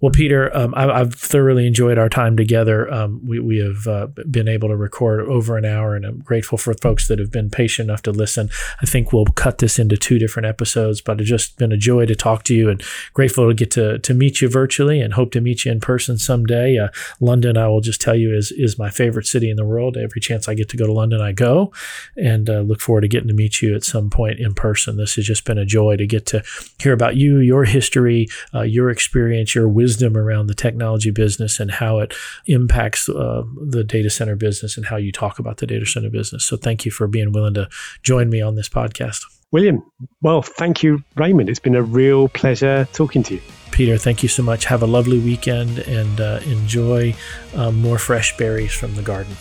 well, 0.00 0.10
Peter, 0.10 0.54
um, 0.56 0.74
I, 0.74 0.98
have 0.98 1.14
thoroughly 1.14 1.66
enjoyed 1.66 1.98
our 1.98 2.08
time 2.08 2.34
together. 2.36 2.90
Um, 2.92 3.20
we, 3.26 3.38
we 3.38 3.58
have 3.58 3.86
uh, 3.86 4.06
been 4.30 4.48
able 4.48 4.68
to 4.68 4.76
record 4.76 5.20
over 5.20 5.58
an 5.58 5.66
hour, 5.66 5.94
and 5.94 6.06
I'm 6.06 6.20
grateful 6.20 6.56
for 6.56 6.72
folks 6.72 7.06
that 7.08 7.18
have 7.18 7.30
been 7.30 7.50
patient 7.50 7.88
enough 7.88 8.00
to 8.02 8.10
listen. 8.10 8.48
I 8.80 8.86
think 8.86 9.12
we'll 9.12 9.26
cut 9.26 9.58
this 9.58 9.78
into 9.78 9.98
two 9.98 10.18
different 10.18 10.46
episodes, 10.46 11.02
but 11.02 11.20
it's 11.20 11.28
just 11.28 11.58
been 11.58 11.70
a 11.70 11.76
joy 11.76 12.06
to 12.06 12.14
talk 12.14 12.44
to 12.44 12.54
you 12.54 12.70
and 12.70 12.82
grateful 13.12 13.46
to 13.46 13.54
get 13.54 13.70
to, 13.72 13.98
to 13.98 14.14
meet 14.14 14.40
you 14.40 14.48
virtually 14.48 15.00
and 15.02 15.12
hope 15.12 15.32
to 15.32 15.40
meet 15.42 15.66
you 15.66 15.72
in 15.72 15.80
person 15.80 16.16
someday. 16.16 16.78
Uh, 16.78 16.88
London, 17.20 17.58
I 17.58 17.68
will 17.68 17.82
just 17.82 18.00
tell 18.00 18.16
you, 18.16 18.34
is, 18.34 18.52
is 18.52 18.78
my 18.78 18.88
favorite 18.88 19.26
city 19.26 19.50
in 19.50 19.56
the 19.56 19.66
world. 19.66 19.98
Every 19.98 20.20
chance 20.22 20.48
I 20.48 20.54
get 20.54 20.70
to 20.70 20.78
go 20.78 20.86
to 20.86 20.92
London, 20.92 21.20
I 21.20 21.32
go 21.32 21.72
and 22.16 22.48
uh, 22.48 22.60
look 22.60 22.80
forward 22.80 23.02
to 23.02 23.08
getting 23.08 23.28
to 23.28 23.34
meet 23.34 23.60
you 23.60 23.74
at 23.74 23.84
some 23.84 24.08
point 24.08 24.40
in 24.40 24.54
person. 24.54 24.96
This 24.96 25.16
has 25.16 25.26
just 25.26 25.44
been 25.44 25.58
a 25.58 25.66
joy 25.66 25.96
to 25.96 26.06
get 26.06 26.24
to 26.26 26.42
hear 26.78 26.94
about 26.94 27.16
you, 27.16 27.38
your 27.38 27.64
history, 27.64 28.28
uh, 28.54 28.62
your 28.62 28.88
experience, 28.88 29.54
your 29.54 29.68
wisdom 29.68 29.89
wisdom 29.90 30.16
around 30.16 30.46
the 30.46 30.54
technology 30.54 31.10
business 31.10 31.58
and 31.58 31.68
how 31.68 31.98
it 31.98 32.14
impacts 32.46 33.08
uh, 33.08 33.42
the 33.60 33.82
data 33.82 34.08
center 34.08 34.36
business 34.36 34.76
and 34.76 34.86
how 34.86 34.96
you 34.96 35.10
talk 35.10 35.40
about 35.40 35.56
the 35.56 35.66
data 35.66 35.84
center 35.84 36.08
business. 36.08 36.46
So 36.46 36.56
thank 36.56 36.84
you 36.84 36.92
for 36.92 37.08
being 37.08 37.32
willing 37.32 37.54
to 37.54 37.68
join 38.04 38.30
me 38.30 38.40
on 38.40 38.54
this 38.54 38.68
podcast. 38.68 39.24
William, 39.50 39.82
well, 40.22 40.42
thank 40.42 40.84
you, 40.84 41.02
Raymond. 41.16 41.50
It's 41.50 41.58
been 41.58 41.74
a 41.74 41.82
real 41.82 42.28
pleasure 42.28 42.86
talking 42.92 43.24
to 43.24 43.34
you. 43.34 43.40
Peter, 43.72 43.98
thank 43.98 44.22
you 44.22 44.28
so 44.28 44.44
much. 44.44 44.64
Have 44.66 44.82
a 44.82 44.86
lovely 44.86 45.18
weekend 45.18 45.80
and 45.80 46.20
uh, 46.20 46.38
enjoy 46.44 47.12
um, 47.56 47.82
more 47.82 47.98
fresh 47.98 48.36
berries 48.36 48.72
from 48.72 48.94
the 48.94 49.02
garden. 49.02 49.34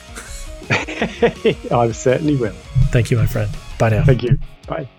I 0.71 1.91
certainly 1.91 2.37
will. 2.37 2.55
Thank 2.91 3.11
you, 3.11 3.17
my 3.17 3.27
friend. 3.27 3.51
Bye 3.77 3.89
now. 3.89 4.03
Thank 4.03 4.23
you. 4.23 4.39
Bye. 4.67 4.89